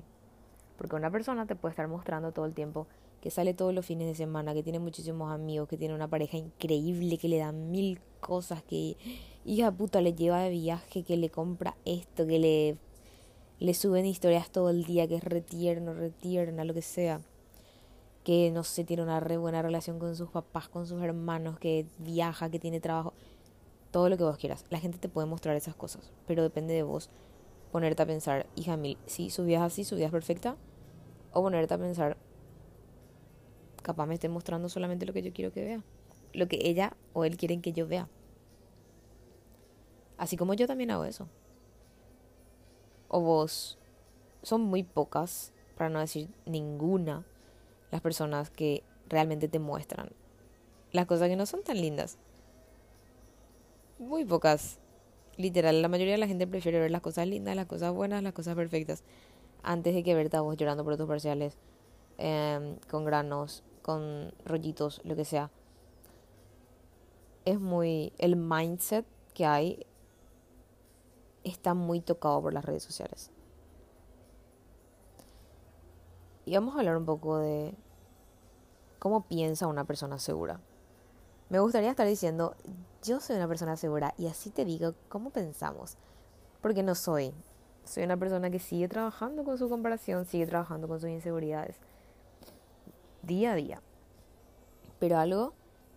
Porque 0.76 0.96
una 0.96 1.10
persona 1.10 1.46
te 1.46 1.54
puede 1.54 1.72
estar 1.72 1.86
mostrando 1.86 2.32
todo 2.32 2.46
el 2.46 2.54
tiempo 2.54 2.88
que 3.20 3.30
sale 3.30 3.54
todos 3.54 3.74
los 3.74 3.84
fines 3.84 4.06
de 4.08 4.14
semana, 4.14 4.54
que 4.54 4.62
tiene 4.62 4.78
muchísimos 4.78 5.32
amigos, 5.32 5.68
que 5.68 5.76
tiene 5.76 5.94
una 5.94 6.08
pareja 6.08 6.36
increíble, 6.36 7.18
que 7.18 7.28
le 7.28 7.38
da 7.38 7.52
mil 7.52 8.00
cosas, 8.20 8.62
que 8.62 8.96
hija 9.44 9.70
puta 9.72 10.00
le 10.00 10.14
lleva 10.14 10.40
de 10.40 10.50
viaje, 10.50 11.02
que 11.02 11.16
le 11.16 11.30
compra 11.30 11.76
esto, 11.84 12.26
que 12.26 12.38
le 12.38 12.78
le 13.60 13.74
suben 13.74 14.06
historias 14.06 14.50
todo 14.50 14.70
el 14.70 14.84
día 14.84 15.06
que 15.06 15.16
es 15.16 15.24
retierno, 15.24 15.92
retierna, 15.92 16.64
lo 16.64 16.72
que 16.72 16.82
sea. 16.82 17.20
que 18.24 18.50
no 18.50 18.64
sé, 18.64 18.84
tiene 18.84 19.02
una 19.02 19.20
re 19.20 19.36
buena 19.36 19.62
relación 19.62 19.98
con 19.98 20.14
sus 20.16 20.30
papás, 20.30 20.68
con 20.68 20.86
sus 20.86 21.02
hermanos, 21.02 21.58
que 21.58 21.86
viaja, 21.98 22.50
que 22.50 22.58
tiene 22.58 22.80
trabajo, 22.80 23.12
todo 23.90 24.08
lo 24.08 24.16
que 24.16 24.24
vos 24.24 24.36
quieras. 24.38 24.64
La 24.70 24.78
gente 24.78 24.98
te 24.98 25.08
puede 25.08 25.26
mostrar 25.26 25.56
esas 25.56 25.74
cosas, 25.74 26.10
pero 26.26 26.42
depende 26.42 26.74
de 26.74 26.82
vos 26.82 27.10
ponerte 27.72 28.02
a 28.02 28.06
pensar, 28.06 28.46
hija 28.56 28.76
mil, 28.76 28.98
si 29.06 29.30
su 29.30 29.44
vida 29.44 29.58
es 29.58 29.62
así, 29.64 29.84
su 29.84 29.94
vida 29.96 30.06
es 30.06 30.12
perfecta, 30.12 30.56
o 31.32 31.42
ponerte 31.42 31.74
a 31.74 31.78
pensar, 31.78 32.16
capaz 33.82 34.06
me 34.06 34.14
esté 34.14 34.28
mostrando 34.28 34.68
solamente 34.68 35.06
lo 35.06 35.12
que 35.12 35.22
yo 35.22 35.32
quiero 35.32 35.52
que 35.52 35.64
vea, 35.64 35.82
lo 36.32 36.48
que 36.48 36.58
ella 36.62 36.96
o 37.12 37.24
él 37.24 37.36
quieren 37.36 37.62
que 37.62 37.72
yo 37.72 37.86
vea. 37.86 38.08
Así 40.16 40.36
como 40.36 40.54
yo 40.54 40.66
también 40.66 40.90
hago 40.90 41.04
eso. 41.04 41.28
O 43.08 43.20
vos, 43.20 43.78
son 44.42 44.62
muy 44.62 44.82
pocas, 44.82 45.52
para 45.76 45.90
no 45.90 45.98
decir 46.00 46.28
ninguna, 46.46 47.24
las 47.90 48.00
personas 48.00 48.50
que 48.50 48.84
realmente 49.08 49.48
te 49.48 49.58
muestran 49.58 50.10
las 50.92 51.06
cosas 51.06 51.28
que 51.28 51.36
no 51.36 51.46
son 51.46 51.62
tan 51.62 51.80
lindas. 51.80 52.18
Muy 53.98 54.24
pocas. 54.24 54.78
Literal, 55.36 55.80
la 55.82 55.88
mayoría 55.88 56.14
de 56.14 56.18
la 56.18 56.26
gente 56.26 56.46
prefiere 56.46 56.80
ver 56.80 56.90
las 56.90 57.00
cosas 57.00 57.26
lindas, 57.26 57.56
las 57.56 57.66
cosas 57.66 57.92
buenas, 57.92 58.22
las 58.22 58.32
cosas 58.32 58.56
perfectas, 58.56 59.04
antes 59.62 59.94
de 59.94 60.02
que 60.02 60.14
verte 60.14 60.36
a 60.36 60.40
vos 60.40 60.56
llorando 60.56 60.84
por 60.84 60.96
tus 60.96 61.06
parciales, 61.06 61.56
em, 62.18 62.76
con 62.90 63.04
granos, 63.04 63.62
con 63.82 64.32
rollitos, 64.44 65.00
lo 65.04 65.16
que 65.16 65.24
sea. 65.24 65.50
Es 67.44 67.60
muy. 67.60 68.12
El 68.18 68.36
mindset 68.36 69.06
que 69.34 69.46
hay 69.46 69.86
está 71.44 71.74
muy 71.74 72.00
tocado 72.00 72.42
por 72.42 72.52
las 72.52 72.64
redes 72.64 72.82
sociales. 72.82 73.30
Y 76.44 76.54
vamos 76.54 76.74
a 76.74 76.78
hablar 76.78 76.96
un 76.96 77.04
poco 77.04 77.38
de 77.38 77.74
cómo 78.98 79.22
piensa 79.22 79.66
una 79.66 79.84
persona 79.84 80.18
segura. 80.18 80.60
Me 81.48 81.58
gustaría 81.58 81.90
estar 81.90 82.06
diciendo, 82.06 82.54
yo 83.02 83.20
soy 83.20 83.36
una 83.36 83.48
persona 83.48 83.76
segura 83.76 84.14
y 84.18 84.26
así 84.26 84.50
te 84.50 84.64
digo 84.64 84.94
cómo 85.08 85.30
pensamos. 85.30 85.96
Porque 86.60 86.82
no 86.82 86.94
soy. 86.94 87.32
Soy 87.84 88.04
una 88.04 88.16
persona 88.16 88.50
que 88.50 88.58
sigue 88.58 88.88
trabajando 88.88 89.42
con 89.42 89.58
su 89.58 89.68
comparación, 89.68 90.26
sigue 90.26 90.46
trabajando 90.46 90.86
con 90.86 91.00
sus 91.00 91.08
inseguridades. 91.08 91.76
Día 93.22 93.52
a 93.52 93.54
día. 93.54 93.82
Pero 94.98 95.18
algo 95.18 95.54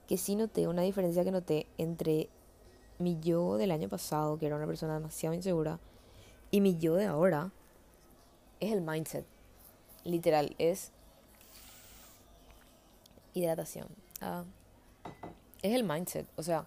que 0.07 0.17
sí 0.17 0.35
noté, 0.35 0.67
una 0.67 0.81
diferencia 0.81 1.23
que 1.23 1.31
noté 1.31 1.67
entre 1.77 2.29
mi 2.99 3.19
yo 3.19 3.57
del 3.57 3.71
año 3.71 3.89
pasado, 3.89 4.37
que 4.37 4.45
era 4.45 4.55
una 4.55 4.67
persona 4.67 4.93
demasiado 4.93 5.33
insegura, 5.33 5.79
y 6.51 6.61
mi 6.61 6.77
yo 6.77 6.95
de 6.95 7.05
ahora, 7.05 7.51
es 8.59 8.71
el 8.71 8.81
mindset. 8.81 9.25
Literal, 10.03 10.55
es 10.57 10.91
hidratación. 13.33 13.87
Ah, 14.21 14.43
es 15.61 15.73
el 15.73 15.83
mindset. 15.83 16.27
O 16.35 16.43
sea, 16.43 16.65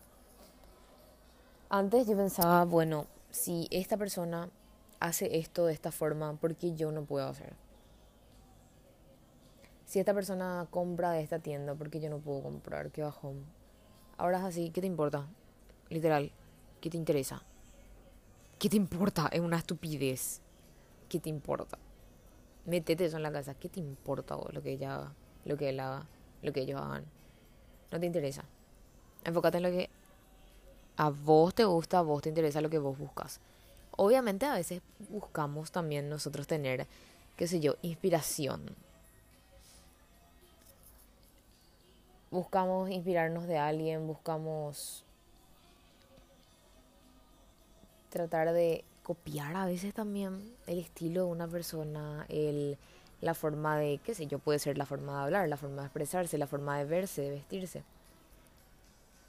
antes 1.69 2.07
yo 2.07 2.17
pensaba, 2.17 2.65
bueno, 2.65 3.07
si 3.31 3.69
esta 3.71 3.97
persona 3.97 4.51
hace 5.01 5.39
esto 5.39 5.67
de 5.67 5.73
esta 5.73 5.93
forma, 5.93 6.35
¿por 6.35 6.55
qué 6.57 6.75
yo 6.75 6.91
no 6.93 7.05
puedo 7.05 7.27
hacer? 7.27 7.55
Si 9.87 10.01
esta 10.01 10.13
persona 10.13 10.67
compra 10.69 11.13
de 11.13 11.23
esta 11.23 11.39
tienda, 11.39 11.77
¿por 11.77 11.91
qué 11.91 12.01
yo 12.01 12.11
no 12.11 12.19
puedo 12.19 12.43
comprar? 12.43 12.91
Qué 12.91 13.03
bajón. 13.03 13.45
Ahora 14.19 14.39
es 14.39 14.45
así, 14.45 14.71
¿qué 14.71 14.81
te 14.81 14.89
importa? 14.89 15.29
Literal, 15.91 16.33
¿qué 16.81 16.91
te 16.91 16.97
interesa? 16.97 17.45
¿Qué 18.59 18.69
te 18.69 18.77
importa? 18.77 19.29
Es 19.31 19.41
una 19.41 19.59
estupidez. 19.59 20.41
¿Qué 21.09 21.21
te 21.21 21.29
importa? 21.29 21.79
Métete 22.65 23.05
eso 23.05 23.17
en 23.17 23.23
la 23.23 23.31
casa. 23.31 23.55
¿Qué 23.55 23.69
te 23.69 23.79
importa 23.79 24.37
lo 24.51 24.61
que 24.61 24.73
ella 24.73 24.97
haga? 24.97 25.13
Lo 25.45 25.57
que 25.57 25.69
él 25.69 25.79
haga, 25.79 26.09
lo 26.43 26.53
que 26.53 26.63
ellos 26.63 26.81
hagan. 26.81 27.05
No 27.93 28.01
te 28.01 28.07
interesa. 28.07 28.45
Enfócate 29.23 29.59
en 29.59 29.63
lo 29.63 29.71
que 29.71 29.89
a 30.97 31.11
vos 31.11 31.55
te 31.55 31.65
gusta, 31.65 31.99
a 31.99 32.03
vos 32.03 32.23
te 32.23 32.31
interesa 32.31 32.61
lo 32.61 32.71
que 32.71 32.79
vos 32.79 32.99
buscas. 32.99 33.39
Obviamente 33.93 34.47
a 34.47 34.55
veces 34.55 34.83
buscamos 35.11 35.71
también 35.71 36.09
nosotros 36.09 36.49
tener, 36.49 36.89
qué 37.37 37.47
sé 37.47 37.61
yo, 37.61 37.77
inspiración. 37.83 38.75
Buscamos 42.31 42.91
inspirarnos 42.91 43.47
de 43.47 43.59
alguien, 43.59 44.07
buscamos 44.07 45.05
tratar 48.11 48.53
de 48.53 48.85
copiar 49.03 49.55
a 49.57 49.67
veces 49.67 49.95
también 49.95 50.53
el 50.67 50.79
estilo 50.79 51.27
de 51.27 51.31
una 51.31 51.47
persona, 51.47 52.27
el, 52.29 52.77
la 53.21 53.35
forma 53.35 53.79
de, 53.79 54.01
qué 54.05 54.15
sé 54.15 54.27
yo, 54.27 54.39
puede 54.39 54.59
ser 54.59 54.77
la 54.77 54.87
forma 54.87 55.17
de 55.17 55.25
hablar, 55.25 55.49
la 55.49 55.57
forma 55.57 55.83
de 55.83 55.87
expresarse, 55.87 56.39
la 56.39 56.47
forma 56.47 56.79
de 56.79 56.85
verse, 56.85 57.23
de 57.23 57.31
vestirse. 57.31 57.85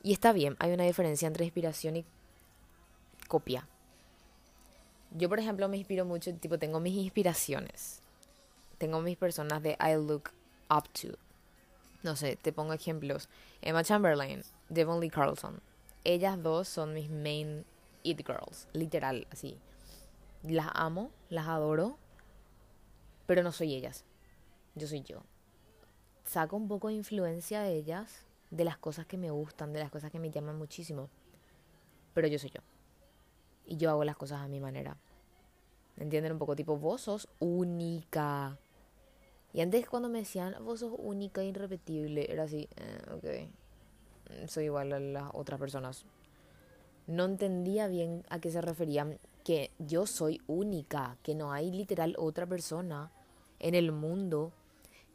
Y 0.03 0.13
está 0.13 0.33
bien, 0.33 0.55
hay 0.59 0.71
una 0.71 0.83
diferencia 0.83 1.27
entre 1.27 1.45
inspiración 1.45 1.97
y 1.97 2.05
copia. 3.27 3.67
Yo, 5.11 5.29
por 5.29 5.39
ejemplo, 5.39 5.67
me 5.69 5.77
inspiro 5.77 6.05
mucho, 6.05 6.33
tipo, 6.35 6.57
tengo 6.57 6.79
mis 6.79 6.95
inspiraciones. 6.95 7.99
Tengo 8.77 9.01
mis 9.01 9.17
personas 9.17 9.61
de 9.63 9.77
I 9.79 9.95
look 9.95 10.31
up 10.69 10.89
to. 11.01 11.17
No 12.03 12.15
sé, 12.15 12.35
te 12.35 12.53
pongo 12.53 12.73
ejemplos. 12.73 13.29
Emma 13.61 13.83
Chamberlain, 13.83 14.43
Devon 14.69 14.99
Lee 14.99 15.09
Carlson. 15.09 15.61
Ellas 16.03 16.41
dos 16.41 16.67
son 16.67 16.93
mis 16.93 17.09
main 17.09 17.65
It 18.03 18.25
Girls, 18.25 18.67
literal, 18.73 19.27
así. 19.31 19.57
Las 20.43 20.69
amo, 20.73 21.11
las 21.29 21.47
adoro, 21.47 21.97
pero 23.25 23.43
no 23.43 23.51
soy 23.51 23.75
ellas. 23.75 24.05
Yo 24.75 24.87
soy 24.87 25.01
yo. 25.01 25.23
Saco 26.25 26.55
un 26.55 26.67
poco 26.67 26.87
de 26.87 26.93
influencia 26.93 27.61
de 27.61 27.73
ellas, 27.73 28.25
de 28.51 28.63
las 28.63 28.77
cosas 28.77 29.05
que 29.05 29.17
me 29.17 29.31
gustan, 29.31 29.73
de 29.73 29.79
las 29.79 29.91
cosas 29.91 30.11
que 30.11 30.19
me 30.19 30.31
llaman 30.31 30.57
muchísimo, 30.57 31.09
pero 32.13 32.27
yo 32.27 32.39
soy 32.39 32.51
yo. 32.51 32.61
Y 33.65 33.77
yo 33.77 33.89
hago 33.89 34.03
las 34.03 34.15
cosas 34.15 34.41
a 34.41 34.47
mi 34.47 34.59
manera. 34.59 34.97
¿Entienden 35.97 36.33
un 36.33 36.39
poco? 36.39 36.55
Tipo, 36.55 36.77
vos 36.77 37.01
sos 37.01 37.27
única. 37.39 38.57
Y 39.57 39.61
antes 39.61 39.89
cuando 39.89 40.07
me 40.07 40.19
decían, 40.19 40.55
vos 40.63 40.81
sos 40.81 40.93
única 40.97 41.41
e 41.41 41.47
irrepetible, 41.47 42.31
era 42.31 42.43
así, 42.43 42.69
eh, 42.77 43.01
ok, 43.11 44.47
soy 44.47 44.65
igual 44.65 44.93
a 44.93 44.99
las 44.99 45.31
otras 45.33 45.59
personas 45.59 46.05
no 47.07 47.23
entendía 47.23 47.87
bien 47.87 48.23
a 48.29 48.39
qué 48.39 48.51
se 48.51 48.61
referían 48.61 49.17
que 49.43 49.71
yo 49.79 50.05
soy 50.05 50.41
única, 50.45 51.17
que 51.23 51.35
no 51.35 51.53
hay 51.53 51.71
literal 51.71 52.15
otra 52.19 52.45
persona 52.45 53.11
en 53.59 53.75
el 53.75 53.93
mundo 53.93 54.51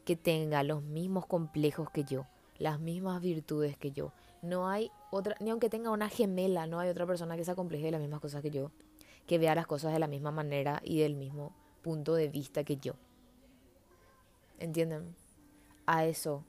que 0.03 0.15
tenga 0.15 0.63
los 0.63 0.81
mismos 0.81 1.27
complejos 1.27 1.89
que 1.91 2.03
yo, 2.03 2.25
las 2.57 2.79
mismas 2.79 3.21
virtudes 3.21 3.77
que 3.77 3.91
yo. 3.91 4.11
No 4.41 4.67
hay 4.67 4.91
otra, 5.11 5.35
ni 5.39 5.51
aunque 5.51 5.69
tenga 5.69 5.91
una 5.91 6.09
gemela, 6.09 6.65
no 6.65 6.79
hay 6.79 6.89
otra 6.89 7.05
persona 7.05 7.37
que 7.37 7.45
se 7.45 7.51
acompleje 7.51 7.85
de 7.85 7.91
las 7.91 8.01
mismas 8.01 8.19
cosas 8.19 8.41
que 8.41 8.49
yo, 8.49 8.71
que 9.27 9.37
vea 9.37 9.55
las 9.55 9.67
cosas 9.67 9.93
de 9.93 9.99
la 9.99 10.07
misma 10.07 10.31
manera 10.31 10.81
y 10.83 10.99
del 10.99 11.15
mismo 11.15 11.53
punto 11.83 12.15
de 12.15 12.27
vista 12.27 12.63
que 12.63 12.77
yo. 12.77 12.95
¿Entienden? 14.59 15.15
A 15.85 16.05
eso. 16.05 16.43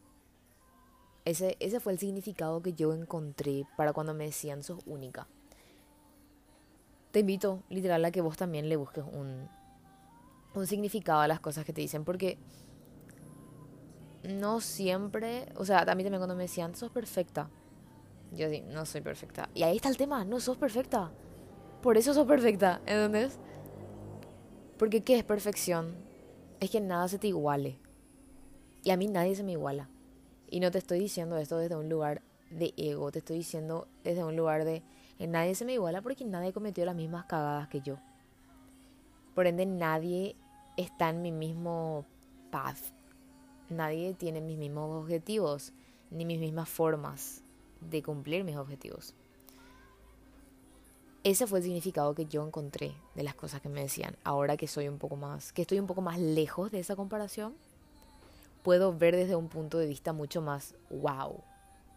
Ese, 1.25 1.57
ese 1.61 1.81
fue 1.81 1.93
el 1.93 1.99
significado 1.99 2.62
que 2.62 2.75
yo 2.75 2.93
encontré 2.93 3.67
para 3.77 3.93
cuando 3.93 4.14
me 4.14 4.25
decían 4.25 4.62
sos 4.62 4.81
única 4.87 5.27
te 7.14 7.21
invito 7.21 7.62
literal 7.69 8.05
a 8.05 8.11
que 8.11 8.21
vos 8.21 8.37
también 8.37 8.69
le 8.69 8.75
busques 8.75 9.05
un, 9.05 9.49
un 10.53 10.67
significado 10.67 11.21
a 11.21 11.29
las 11.29 11.38
cosas 11.38 11.64
que 11.64 11.73
te 11.73 11.81
dicen, 11.81 12.05
porque 12.05 12.38
no 14.25 14.61
siempre, 14.61 15.47
o 15.55 15.64
sea, 15.64 15.83
mí 15.95 16.03
también 16.03 16.17
cuando 16.17 16.35
me 16.35 16.43
decían, 16.43 16.75
sos 16.75 16.90
perfecta, 16.90 17.49
yo 18.33 18.51
sí, 18.51 18.64
no 18.67 18.85
soy 18.85 19.01
perfecta. 19.01 19.49
Y 19.55 19.62
ahí 19.62 19.77
está 19.77 19.90
el 19.90 19.97
tema, 19.97 20.25
no 20.25 20.40
sos 20.40 20.57
perfecta. 20.57 21.12
Por 21.83 21.97
eso 21.99 22.14
sos 22.14 22.27
perfecta, 22.27 22.81
¿entendés? 22.85 23.38
Porque 24.77 25.05
¿qué 25.05 25.17
es 25.17 25.23
perfección? 25.23 25.95
Es 26.59 26.71
que 26.71 26.81
nada 26.81 27.07
se 27.07 27.21
te 27.21 27.29
iguale. 27.29 27.79
Y 28.85 28.90
a 28.90 28.97
mí 28.97 29.09
nadie 29.09 29.35
se 29.35 29.42
me 29.42 29.53
iguala. 29.53 29.88
Y 30.51 30.61
no 30.61 30.70
te 30.70 30.79
estoy 30.79 31.01
diciendo 31.01 31.37
esto 31.38 31.57
desde 31.57 31.75
un 31.75 31.88
lugar 31.88 32.23
de 32.51 32.73
ego, 32.77 33.11
te 33.11 33.18
estoy 33.18 33.38
diciendo 33.38 33.88
desde 34.05 34.23
un 34.23 34.37
lugar 34.37 34.64
de 34.64 34.83
en 35.18 35.33
nadie 35.33 35.55
se 35.55 35.64
me 35.64 35.73
iguala 35.73 36.03
porque 36.03 36.25
nadie 36.25 36.53
cometió 36.53 36.85
las 36.85 36.94
mismas 36.94 37.25
cagadas 37.27 37.68
que 37.68 37.81
yo. 37.81 37.99
Por 39.35 39.47
ende, 39.47 39.66
nadie 39.66 40.37
está 40.77 41.11
en 41.11 41.23
mi 41.23 41.33
mismo 41.33 42.05
path. 42.51 42.79
Nadie 43.68 44.14
tiene 44.14 44.40
mis 44.40 44.59
mismos 44.59 45.03
objetivos, 45.03 45.73
ni 46.11 46.25
mis 46.25 46.38
mismas 46.38 46.68
formas 46.68 47.42
de 47.81 48.03
cumplir 48.03 48.44
mis 48.44 48.57
objetivos. 48.57 49.14
Ese 51.23 51.47
fue 51.47 51.61
el 51.61 51.64
significado 51.64 52.14
que 52.14 52.27
yo 52.27 52.47
encontré 52.47 52.94
de 53.14 53.23
las 53.23 53.35
cosas 53.35 53.61
que 53.62 53.68
me 53.68 53.81
decían. 53.81 54.16
Ahora 54.25 54.57
que 54.57 54.68
soy 54.68 54.88
un 54.88 54.99
poco 54.99 55.16
más, 55.16 55.53
que 55.53 55.62
estoy 55.62 55.79
un 55.79 55.87
poco 55.87 56.03
más 56.03 56.18
lejos 56.18 56.70
de 56.70 56.81
esa 56.81 56.97
comparación, 56.97 57.55
puedo 58.64 58.96
ver 58.96 59.14
desde 59.14 59.37
un 59.37 59.48
punto 59.48 59.79
de 59.79 59.87
vista 59.87 60.12
mucho 60.12 60.42
más 60.42 60.74
wow. 60.90 61.40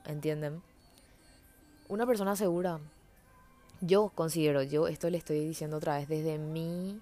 ¿Entienden? 0.05 0.61
Una 1.87 2.05
persona 2.05 2.35
segura 2.35 2.79
yo 3.81 4.09
considero, 4.13 4.63
yo 4.63 4.87
esto 4.87 5.09
le 5.09 5.17
estoy 5.17 5.39
diciendo 5.39 5.77
otra 5.77 5.97
vez 5.97 6.07
desde 6.07 6.37
mi, 6.37 6.99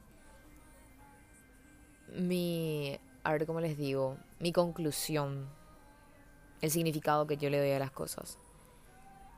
mi 2.16 3.00
a 3.24 3.32
ver 3.32 3.46
cómo 3.46 3.62
les 3.62 3.78
digo, 3.78 4.18
mi 4.40 4.52
conclusión, 4.52 5.48
el 6.62 6.72
significado 6.72 7.28
que 7.28 7.38
yo 7.38 7.50
le 7.50 7.60
doy 7.60 7.72
a 7.72 7.80
las 7.80 7.92
cosas. 7.92 8.38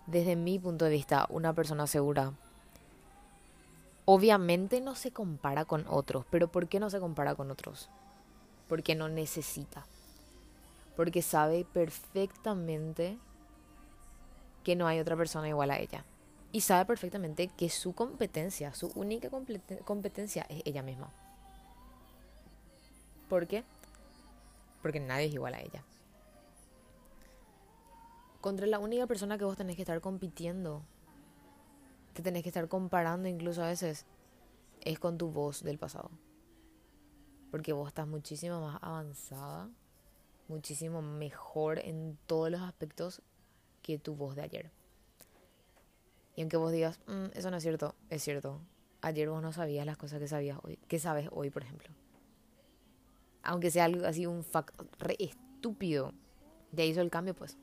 Desde 0.07 0.35
mi 0.35 0.57
punto 0.57 0.85
de 0.85 0.91
vista, 0.91 1.27
una 1.29 1.53
persona 1.53 1.87
segura 1.87 2.33
obviamente 4.05 4.79
no 4.79 4.95
se 4.95 5.11
compara 5.11 5.65
con 5.65 5.85
otros, 5.87 6.25
pero 6.31 6.47
¿por 6.47 6.67
qué 6.67 6.79
no 6.79 6.89
se 6.89 6.99
compara 6.99 7.35
con 7.35 7.51
otros? 7.51 7.89
Porque 8.67 8.95
no 8.95 9.09
necesita. 9.09 9.85
Porque 10.97 11.21
sabe 11.21 11.63
perfectamente 11.63 13.17
que 14.63 14.75
no 14.75 14.85
hay 14.85 14.99
otra 14.99 15.15
persona 15.15 15.47
igual 15.47 15.71
a 15.71 15.79
ella. 15.79 16.03
Y 16.51 16.61
sabe 16.61 16.85
perfectamente 16.85 17.47
que 17.47 17.69
su 17.69 17.93
competencia, 17.93 18.73
su 18.73 18.87
única 18.95 19.29
competencia 19.85 20.45
es 20.49 20.61
ella 20.65 20.81
misma. 20.81 21.13
¿Por 23.29 23.47
qué? 23.47 23.63
Porque 24.81 24.99
nadie 24.99 25.27
es 25.27 25.33
igual 25.33 25.53
a 25.53 25.61
ella. 25.61 25.83
Contra 28.41 28.65
la 28.65 28.79
única 28.79 29.07
persona 29.07 29.37
que 29.37 29.45
vos 29.45 29.55
tenés 29.55 29.75
que 29.75 29.83
estar 29.83 30.01
compitiendo, 30.01 30.83
que 32.13 32.21
tenés 32.21 32.43
que 32.43 32.49
estar 32.49 32.67
comparando 32.67 33.27
incluso 33.27 33.63
a 33.63 33.67
veces, 33.67 34.05
es 34.81 34.99
con 34.99 35.17
tu 35.17 35.29
voz 35.29 35.63
del 35.63 35.77
pasado. 35.77 36.09
Porque 37.51 37.73
vos 37.73 37.87
estás 37.87 38.07
muchísimo 38.07 38.61
más 38.61 38.79
avanzada, 38.81 39.69
muchísimo 40.49 41.01
mejor 41.01 41.79
en 41.79 42.17
todos 42.25 42.49
los 42.49 42.61
aspectos 42.61 43.21
que 43.81 43.97
tu 43.97 44.15
voz 44.15 44.35
de 44.35 44.43
ayer. 44.43 44.71
Y 46.35 46.41
aunque 46.41 46.57
vos 46.57 46.71
digas, 46.71 46.99
mm, 47.07 47.27
eso 47.33 47.49
no 47.51 47.57
es 47.57 47.63
cierto, 47.63 47.95
es 48.09 48.23
cierto. 48.23 48.59
Ayer 49.01 49.29
vos 49.29 49.41
no 49.41 49.53
sabías 49.53 49.85
las 49.85 49.97
cosas 49.97 50.19
que 50.19 50.27
sabías 50.27 50.59
hoy, 50.63 50.77
que 50.87 50.99
sabes 50.99 51.29
hoy, 51.31 51.49
por 51.49 51.63
ejemplo. 51.63 51.89
Aunque 53.43 53.71
sea 53.71 53.85
algo 53.85 54.05
así, 54.05 54.25
un 54.25 54.43
fact 54.43 54.79
re 54.99 55.15
estúpido. 55.19 56.13
Ya 56.71 56.83
hizo 56.83 57.01
el 57.01 57.09
cambio, 57.09 57.33
pues. 57.33 57.57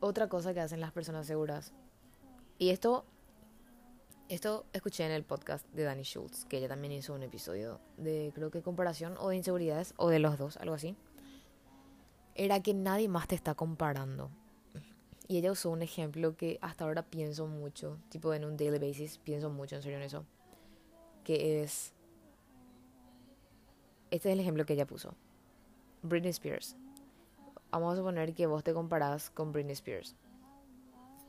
Otra 0.00 0.28
cosa 0.28 0.54
que 0.54 0.60
hacen 0.60 0.80
las 0.80 0.92
personas 0.92 1.26
seguras. 1.26 1.72
Y 2.58 2.70
esto, 2.70 3.04
esto 4.28 4.66
escuché 4.72 5.04
en 5.04 5.12
el 5.12 5.24
podcast 5.24 5.66
de 5.72 5.84
Danny 5.84 6.02
Schultz, 6.02 6.44
que 6.44 6.58
ella 6.58 6.68
también 6.68 6.92
hizo 6.92 7.14
un 7.14 7.22
episodio 7.22 7.80
de, 7.96 8.32
creo 8.34 8.50
que 8.50 8.62
comparación 8.62 9.16
o 9.18 9.28
de 9.28 9.36
inseguridades, 9.36 9.94
o 9.96 10.08
de 10.08 10.18
los 10.18 10.38
dos, 10.38 10.56
algo 10.56 10.74
así 10.74 10.96
era 12.36 12.62
que 12.62 12.74
nadie 12.74 13.08
más 13.08 13.28
te 13.28 13.34
está 13.34 13.54
comparando. 13.54 14.30
Y 15.26 15.38
ella 15.38 15.50
usó 15.50 15.70
un 15.70 15.82
ejemplo 15.82 16.36
que 16.36 16.58
hasta 16.60 16.84
ahora 16.84 17.02
pienso 17.02 17.46
mucho, 17.46 17.98
tipo 18.10 18.32
en 18.32 18.44
un 18.44 18.56
daily 18.56 18.78
basis, 18.78 19.18
pienso 19.18 19.50
mucho 19.50 19.76
en 19.76 19.82
serio 19.82 19.98
en 19.98 20.04
eso, 20.04 20.24
que 21.24 21.62
es... 21.62 21.92
Este 24.10 24.28
es 24.28 24.32
el 24.34 24.40
ejemplo 24.40 24.64
que 24.64 24.74
ella 24.74 24.86
puso. 24.86 25.14
Britney 26.02 26.30
Spears. 26.30 26.76
Vamos 27.72 27.94
a 27.94 27.96
suponer 27.96 28.34
que 28.34 28.46
vos 28.46 28.62
te 28.62 28.72
comparás 28.72 29.30
con 29.30 29.50
Britney 29.50 29.72
Spears. 29.72 30.14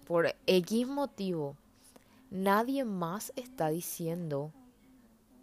Por 0.06 0.36
X 0.46 0.88
motivo, 0.88 1.58
nadie 2.30 2.86
más 2.86 3.34
está 3.36 3.70
diciendo, 3.70 4.54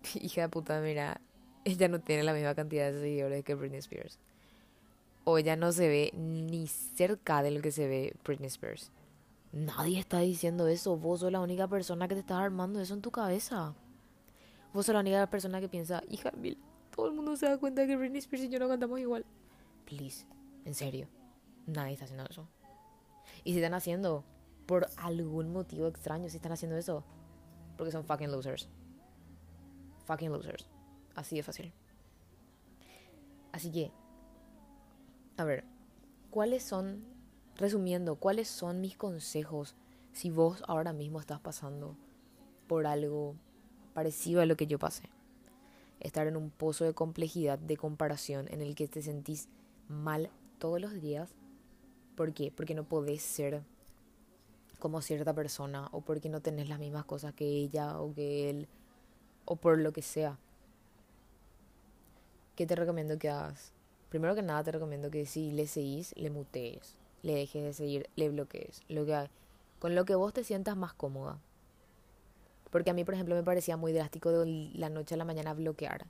hija 0.15 0.43
de 0.43 0.49
puta, 0.49 0.81
mira, 0.81 1.21
ella 1.65 1.89
no 1.89 2.01
tiene 2.01 2.23
la 2.23 2.33
misma 2.33 2.55
cantidad 2.55 2.93
de 2.93 3.01
seguidores 3.01 3.45
que 3.45 3.55
Britney 3.55 3.79
Spears 3.79 4.19
o 5.25 5.39
ella 5.39 5.57
no 5.57 5.73
se 5.73 5.89
ve 5.89 6.11
ni 6.15 6.67
cerca 6.67 7.43
de 7.43 7.51
lo 7.51 7.63
que 7.63 7.73
se 7.73 7.89
ve 7.89 8.15
Britney 8.25 8.49
Spears. 8.49 8.91
Nadie 9.53 9.99
está 9.99 10.21
diciendo 10.21 10.69
eso. 10.69 10.97
Vos 10.97 11.21
sos 11.21 11.33
la 11.33 11.41
única 11.41 11.67
persona 11.67 12.07
que 12.09 12.15
te 12.15 12.21
estás 12.21 12.39
armando 12.39 12.81
eso 12.81 12.95
en 12.95 13.01
tu 13.01 13.11
cabeza. 13.11 13.75
Vos 14.73 14.87
sos 14.87 14.93
la 14.93 15.01
única 15.01 15.27
persona 15.29 15.61
que 15.61 15.69
piensa, 15.69 16.03
hija, 16.11 16.31
mil, 16.33 16.59
todo 16.95 17.07
el 17.07 17.15
mundo 17.15 17.37
se 17.37 17.47
da 17.47 17.59
cuenta 17.59 17.87
que 17.87 17.97
Britney 17.97 18.19
Spears 18.19 18.45
y 18.45 18.49
yo 18.51 18.59
no 18.59 18.69
cantamos 18.69 19.01
igual. 19.01 19.25
Please, 19.87 20.27
en 20.65 20.75
serio. 20.75 21.09
Nadie 21.67 21.95
está 21.95 22.05
haciendo 22.05 22.27
eso. 22.29 22.47
Y 23.43 23.53
si 23.53 23.59
están 23.59 23.75
haciendo, 23.75 24.25
por 24.67 24.89
algún 24.97 25.53
motivo 25.53 25.87
extraño, 25.87 26.29
si 26.29 26.37
están 26.37 26.53
haciendo 26.53 26.77
eso, 26.77 27.05
porque 27.77 27.93
son 27.93 28.05
fucking 28.05 28.31
losers. 28.31 28.69
Fucking 30.07 30.31
losers. 30.31 30.67
Así 31.15 31.37
de 31.37 31.43
fácil. 31.43 31.73
Así 33.53 33.71
que 33.71 33.93
a 35.37 35.43
ver, 35.43 35.65
¿cuáles 36.31 36.63
son, 36.63 37.05
resumiendo, 37.57 38.15
cuáles 38.15 38.47
son 38.47 38.81
mis 38.81 38.97
consejos 38.97 39.75
si 40.13 40.31
vos 40.31 40.63
ahora 40.69 40.93
mismo 40.93 41.19
estás 41.19 41.41
pasando 41.41 41.97
por 42.69 42.87
algo 42.87 43.35
parecido 43.95 44.41
a 44.41 44.47
lo 44.47 44.57
que 44.57 44.69
yo 44.69 44.79
pasé? 44.79 45.11
Estar 45.99 46.29
en 46.29 46.37
un 46.37 46.51
pozo 46.51 46.85
de 46.85 46.95
complejidad, 46.95 47.59
de 47.59 47.77
comparación, 47.77 48.47
en 48.53 48.63
el 48.63 48.77
que 48.77 48.87
te 48.87 49.03
sentís 49.03 49.49
mal 49.89 50.31
todos 50.59 50.81
los 50.81 51.01
días. 51.01 51.35
¿Por 52.15 52.33
qué? 52.33 52.53
Porque 52.53 52.77
no 52.77 52.85
podés 52.85 53.23
ser 53.23 53.65
como 54.85 55.01
cierta 55.01 55.33
persona 55.33 55.89
o 55.93 56.03
porque 56.03 56.29
no 56.29 56.43
tenés 56.43 56.69
las 56.69 56.79
mismas 56.79 57.07
cosas 57.07 57.33
que 57.33 57.47
ella 57.47 57.99
o 57.99 58.13
que 58.13 58.51
él 58.51 58.69
o 59.47 59.57
por 59.57 59.79
lo 59.79 59.95
que 59.95 60.03
sea. 60.03 60.37
¿Qué 62.55 62.67
te 62.67 62.77
recomiendo 62.77 63.19
que 63.19 63.31
hagas? 63.31 63.73
Primero 64.11 64.35
que 64.35 64.43
nada 64.43 64.63
te 64.63 64.73
recomiendo 64.73 65.11
que 65.11 65.25
si 65.25 65.53
le 65.53 65.67
seguís, 65.69 66.15
le 66.19 66.29
mutees, 66.29 66.97
le 67.23 67.35
dejes 67.35 67.65
de 67.65 67.73
seguir, 67.73 68.11
le 68.15 68.29
bloquees, 68.29 68.83
lo 68.89 69.07
que 69.07 69.31
con 69.79 69.95
lo 69.95 70.05
que 70.05 70.17
vos 70.17 70.35
te 70.35 70.45
sientas 70.45 70.77
más 70.77 70.93
cómoda. 70.93 71.39
Porque 72.71 72.91
a 72.91 72.93
mí, 72.93 73.07
por 73.07 73.15
ejemplo, 73.15 73.35
me 73.35 73.43
parecía 73.43 73.79
muy 73.79 73.95
drástico 73.95 74.33
de 74.33 74.71
la 74.75 74.91
noche 74.91 75.15
a 75.15 75.17
la 75.17 75.25
mañana 75.25 75.55
bloquear. 75.55 76.05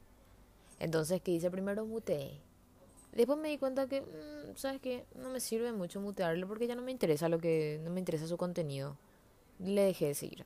Entonces, 0.81 1.23
¿qué 1.23 1.31
hice 1.31 1.49
primero? 1.49 1.87
Muteé. 1.87 2.41
Después 3.14 3.38
me 3.38 3.48
di 3.48 3.59
cuenta 3.59 3.87
que, 3.87 4.00
mm, 4.03 4.57
¿sabes 4.57 4.81
qué? 4.81 5.07
No 5.14 5.31
me 5.31 5.38
sirve 5.38 5.72
mucho 5.72 6.00
mutearlo 6.00 6.48
porque 6.48 6.66
ya 6.66 6.74
no 6.74 6.83
me 6.83 6.90
interesa 6.90 7.29
lo 7.29 7.38
que, 7.38 7.81
no 7.85 7.90
me 7.90 8.00
interesa 8.00 8.27
su 8.27 8.37
contenido. 8.37 8.96
Le 9.61 9.83
dejé 9.83 10.07
de 10.07 10.14
seguir. 10.14 10.44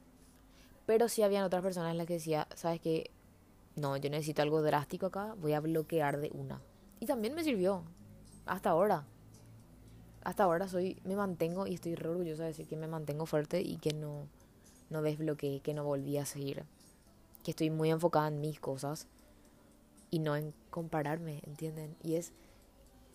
Pero 0.84 1.08
sí 1.08 1.22
habían 1.22 1.44
otras 1.44 1.62
personas 1.62 1.92
en 1.92 1.98
las 1.98 2.06
que 2.06 2.14
decía, 2.14 2.46
¿sabes 2.54 2.80
qué? 2.80 3.10
No, 3.74 3.96
yo 3.96 4.10
necesito 4.10 4.42
algo 4.42 4.60
drástico 4.60 5.06
acá, 5.06 5.34
voy 5.38 5.54
a 5.54 5.60
bloquear 5.60 6.20
de 6.20 6.30
una. 6.34 6.60
Y 7.00 7.06
también 7.06 7.34
me 7.34 7.42
sirvió. 7.42 7.84
Hasta 8.44 8.70
ahora. 8.70 9.06
Hasta 10.24 10.44
ahora 10.44 10.68
soy, 10.68 11.00
me 11.04 11.16
mantengo 11.16 11.66
y 11.66 11.74
estoy 11.74 11.94
re 11.94 12.10
orgullosa 12.10 12.42
de 12.42 12.48
decir 12.48 12.66
que 12.66 12.76
me 12.76 12.86
mantengo 12.86 13.24
fuerte 13.24 13.62
y 13.62 13.78
que 13.78 13.94
no, 13.94 14.26
no 14.90 15.00
desbloqueé, 15.00 15.60
que 15.60 15.72
no 15.72 15.84
volví 15.84 16.18
a 16.18 16.26
seguir. 16.26 16.64
Que 17.44 17.52
estoy 17.52 17.70
muy 17.70 17.90
enfocada 17.90 18.28
en 18.28 18.40
mis 18.40 18.60
cosas 18.60 19.06
y 20.10 20.18
no 20.18 20.36
en 20.36 20.52
compararme, 20.70 21.40
¿entienden? 21.46 21.96
Y 22.02 22.16
es 22.16 22.32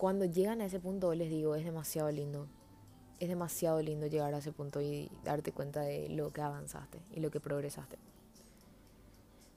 cuando 0.04 0.26
llegan 0.26 0.60
a 0.60 0.66
ese 0.66 0.82
punto, 0.82 1.16
les 1.16 1.30
digo, 1.30 1.56
es 1.56 1.64
demasiado 1.64 2.12
lindo. 2.12 2.50
Es 3.22 3.30
demasiado 3.30 3.82
lindo 3.82 4.08
llegar 4.08 4.34
a 4.34 4.40
ese 4.40 4.52
punto 4.52 4.82
y 4.82 5.10
darte 5.24 5.54
cuenta 5.54 5.80
de 5.80 6.10
lo 6.10 6.34
que 6.34 6.42
avanzaste 6.42 7.00
y 7.10 7.22
lo 7.22 7.32
que 7.32 7.40
progresaste. 7.40 7.98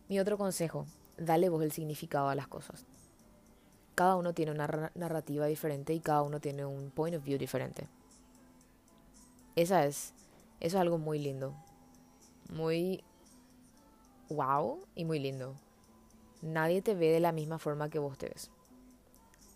Mi 0.08 0.20
otro 0.20 0.38
consejo, 0.38 0.86
dale 1.18 1.48
vos 1.48 1.64
el 1.64 1.72
significado 1.72 2.28
a 2.28 2.36
las 2.36 2.46
cosas 2.46 2.86
cada 3.96 4.14
uno 4.14 4.34
tiene 4.34 4.52
una 4.52 4.92
narrativa 4.94 5.46
diferente 5.46 5.94
y 5.94 6.00
cada 6.00 6.22
uno 6.22 6.38
tiene 6.38 6.64
un 6.64 6.90
point 6.90 7.16
of 7.16 7.24
view 7.24 7.38
diferente. 7.38 7.88
Esa 9.56 9.86
es, 9.86 10.12
eso 10.60 10.76
es 10.76 10.80
algo 10.80 10.98
muy 10.98 11.18
lindo. 11.18 11.56
Muy 12.50 13.02
wow 14.28 14.86
y 14.94 15.06
muy 15.06 15.18
lindo. 15.18 15.56
Nadie 16.42 16.82
te 16.82 16.94
ve 16.94 17.10
de 17.10 17.20
la 17.20 17.32
misma 17.32 17.58
forma 17.58 17.88
que 17.88 17.98
vos 17.98 18.18
te 18.18 18.28
ves. 18.28 18.50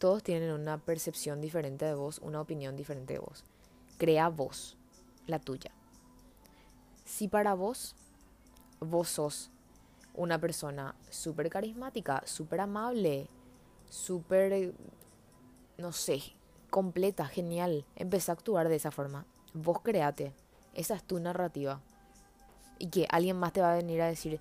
Todos 0.00 0.22
tienen 0.22 0.50
una 0.52 0.78
percepción 0.78 1.42
diferente 1.42 1.84
de 1.84 1.92
vos, 1.92 2.20
una 2.20 2.40
opinión 2.40 2.74
diferente 2.74 3.12
de 3.12 3.18
vos. 3.18 3.44
Crea 3.98 4.30
vos, 4.30 4.78
la 5.26 5.38
tuya. 5.38 5.72
Si 7.04 7.28
para 7.28 7.52
vos, 7.52 7.94
vos 8.80 9.10
sos 9.10 9.50
una 10.14 10.38
persona 10.38 10.94
súper 11.10 11.50
carismática, 11.50 12.22
súper 12.24 12.60
amable, 12.60 13.28
súper, 13.90 14.72
no 15.76 15.92
sé, 15.92 16.22
completa, 16.70 17.26
genial. 17.26 17.84
Empecé 17.94 18.30
a 18.30 18.34
actuar 18.34 18.70
de 18.70 18.76
esa 18.76 18.90
forma. 18.90 19.26
Vos 19.52 19.82
créate. 19.82 20.32
Esa 20.72 20.94
es 20.94 21.04
tu 21.04 21.20
narrativa. 21.20 21.82
Y 22.78 22.88
que 22.88 23.06
alguien 23.10 23.36
más 23.36 23.52
te 23.52 23.60
va 23.60 23.74
a 23.74 23.76
venir 23.76 24.00
a 24.00 24.06
decir, 24.06 24.40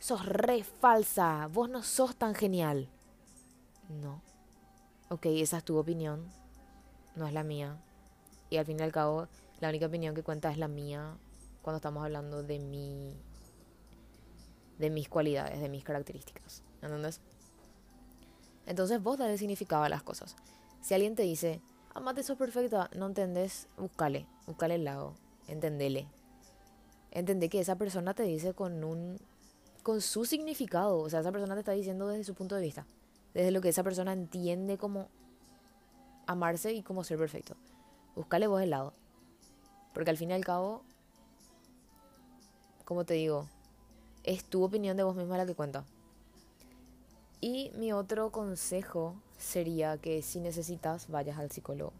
sos 0.00 0.26
re 0.26 0.64
falsa, 0.64 1.48
vos 1.52 1.70
no 1.70 1.84
sos 1.84 2.16
tan 2.16 2.34
genial. 2.34 2.88
No. 3.88 4.20
Ok, 5.08 5.26
esa 5.26 5.58
es 5.58 5.64
tu 5.64 5.76
opinión, 5.76 6.28
no 7.14 7.26
es 7.26 7.32
la 7.32 7.44
mía. 7.44 7.76
Y 8.50 8.56
al 8.56 8.66
fin 8.66 8.80
y 8.80 8.82
al 8.82 8.92
cabo, 8.92 9.28
la 9.60 9.68
única 9.68 9.86
opinión 9.86 10.14
que 10.14 10.22
cuenta 10.22 10.50
es 10.50 10.58
la 10.58 10.68
mía 10.68 11.16
cuando 11.62 11.76
estamos 11.76 12.04
hablando 12.04 12.42
de 12.42 12.58
mi 12.58 13.16
de 14.78 14.90
mis 14.90 15.08
cualidades, 15.08 15.60
de 15.60 15.68
mis 15.68 15.84
características. 15.84 16.62
¿Entendés? 16.82 17.20
Entonces 18.66 19.02
vos 19.02 19.16
dale 19.16 19.38
significado 19.38 19.84
a 19.84 19.88
las 19.88 20.02
cosas. 20.02 20.36
Si 20.82 20.92
alguien 20.92 21.14
te 21.14 21.22
dice, 21.22 21.60
amate, 21.94 22.22
sos 22.22 22.36
perfecta, 22.36 22.90
no 22.96 23.06
entendés, 23.06 23.68
búscale, 23.76 24.26
búscale 24.46 24.74
el 24.74 24.84
lado, 24.84 25.14
entendele. 25.46 26.08
Entendé 27.12 27.48
que 27.48 27.60
esa 27.60 27.76
persona 27.76 28.12
te 28.12 28.24
dice 28.24 28.54
con 28.54 28.84
un 28.84 29.18
con 29.82 30.00
su 30.00 30.24
significado. 30.24 30.98
O 30.98 31.08
sea, 31.08 31.20
esa 31.20 31.30
persona 31.30 31.54
te 31.54 31.60
está 31.60 31.72
diciendo 31.72 32.08
desde 32.08 32.24
su 32.24 32.34
punto 32.34 32.56
de 32.56 32.62
vista. 32.62 32.86
Desde 33.36 33.50
lo 33.50 33.60
que 33.60 33.68
esa 33.68 33.82
persona 33.82 34.14
entiende 34.14 34.78
como 34.78 35.10
amarse 36.26 36.72
y 36.72 36.82
como 36.82 37.04
ser 37.04 37.18
perfecto. 37.18 37.54
Buscale 38.14 38.46
vos 38.46 38.62
el 38.62 38.70
lado. 38.70 38.94
Porque 39.92 40.08
al 40.08 40.16
fin 40.16 40.30
y 40.30 40.32
al 40.32 40.42
cabo, 40.42 40.84
como 42.86 43.04
te 43.04 43.12
digo, 43.12 43.46
es 44.24 44.42
tu 44.42 44.64
opinión 44.64 44.96
de 44.96 45.02
vos 45.02 45.14
misma 45.14 45.36
la 45.36 45.44
que 45.44 45.54
cuenta. 45.54 45.84
Y 47.42 47.72
mi 47.76 47.92
otro 47.92 48.32
consejo 48.32 49.20
sería 49.36 49.98
que 49.98 50.22
si 50.22 50.40
necesitas, 50.40 51.10
vayas 51.10 51.36
al 51.36 51.50
psicólogo. 51.50 51.92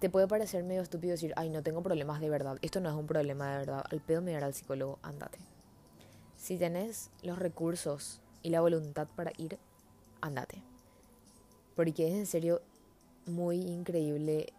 Te 0.00 0.08
puede 0.08 0.28
parecer 0.28 0.64
medio 0.64 0.80
estúpido 0.80 1.10
decir, 1.10 1.34
ay, 1.36 1.50
no 1.50 1.62
tengo 1.62 1.82
problemas 1.82 2.22
de 2.22 2.30
verdad. 2.30 2.56
Esto 2.62 2.80
no 2.80 2.88
es 2.88 2.94
un 2.94 3.06
problema 3.06 3.52
de 3.52 3.58
verdad. 3.58 3.84
Al 3.90 4.00
pedo 4.00 4.22
me 4.22 4.34
al 4.34 4.54
psicólogo, 4.54 4.98
andate. 5.02 5.40
Si 6.38 6.56
tenés 6.56 7.10
los 7.22 7.38
recursos 7.38 8.21
y 8.42 8.50
la 8.50 8.60
voluntad 8.60 9.08
para 9.14 9.32
ir, 9.38 9.58
andate. 10.20 10.62
Porque 11.76 12.08
es 12.08 12.14
en 12.14 12.26
serio 12.26 12.60
muy 13.26 13.56
increíble 13.60 14.52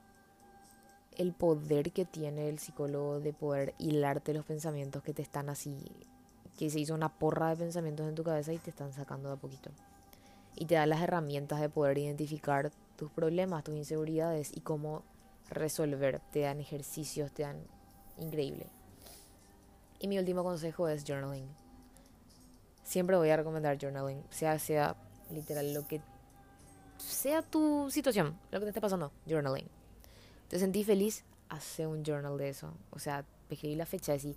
el 1.18 1.34
poder 1.34 1.92
que 1.92 2.06
tiene 2.06 2.50
el 2.50 2.60
psicólogo 2.60 3.20
de 3.20 3.34
poder 3.34 3.76
hilarte 3.78 4.34
los 4.34 4.46
pensamientos 4.46 5.04
que 5.04 5.14
te 5.14 5.22
están 5.22 5.50
así, 5.50 5.78
que 6.58 6.70
se 6.70 6.80
hizo 6.80 6.94
una 6.94 7.10
porra 7.10 7.50
de 7.50 7.58
pensamientos 7.58 8.08
en 8.08 8.16
tu 8.16 8.24
cabeza 8.24 8.54
y 8.54 8.58
te 8.58 8.70
están 8.70 8.94
sacando 8.94 9.30
de 9.30 9.36
a 9.36 9.38
poquito. 9.38 9.70
Y 10.56 10.66
te 10.66 10.76
da 10.76 10.86
las 10.86 11.02
herramientas 11.02 11.60
de 11.60 11.70
poder 11.70 11.98
identificar 11.98 12.72
tus 12.96 13.12
problemas, 13.12 13.64
tus 13.64 13.76
inseguridades 13.76 14.56
y 14.56 14.62
cómo 14.62 15.04
resolver. 15.50 16.22
Te 16.32 16.42
dan 16.42 16.60
ejercicios, 16.60 17.32
te 17.32 17.44
dan 17.44 17.58
increíble. 18.18 18.68
Y 20.00 20.08
mi 20.08 20.20
último 20.20 20.44
consejo 20.44 20.88
es 20.88 21.04
journaling. 21.06 21.63
Siempre 22.84 23.18
voy 23.18 23.30
a 23.30 23.38
recomendar 23.38 23.78
journaling, 23.80 24.24
sea 24.30 24.60
sea 24.60 24.96
literal 25.32 25.74
lo 25.74 25.88
que 25.88 26.02
sea 26.98 27.42
tu 27.42 27.90
situación, 27.90 28.38
lo 28.52 28.60
que 28.60 28.66
te 28.66 28.70
esté 28.70 28.82
pasando, 28.82 29.12
journaling 29.28 29.68
te 30.54 30.60
sentí 30.60 30.84
feliz, 30.84 31.24
hace 31.50 31.88
un 31.88 32.04
journal 32.04 32.38
de 32.38 32.50
eso. 32.50 32.76
O 32.92 33.00
sea, 33.00 33.26
escribí 33.50 33.76
la 33.76 33.88
fecha 33.88 34.16
y 34.16 34.36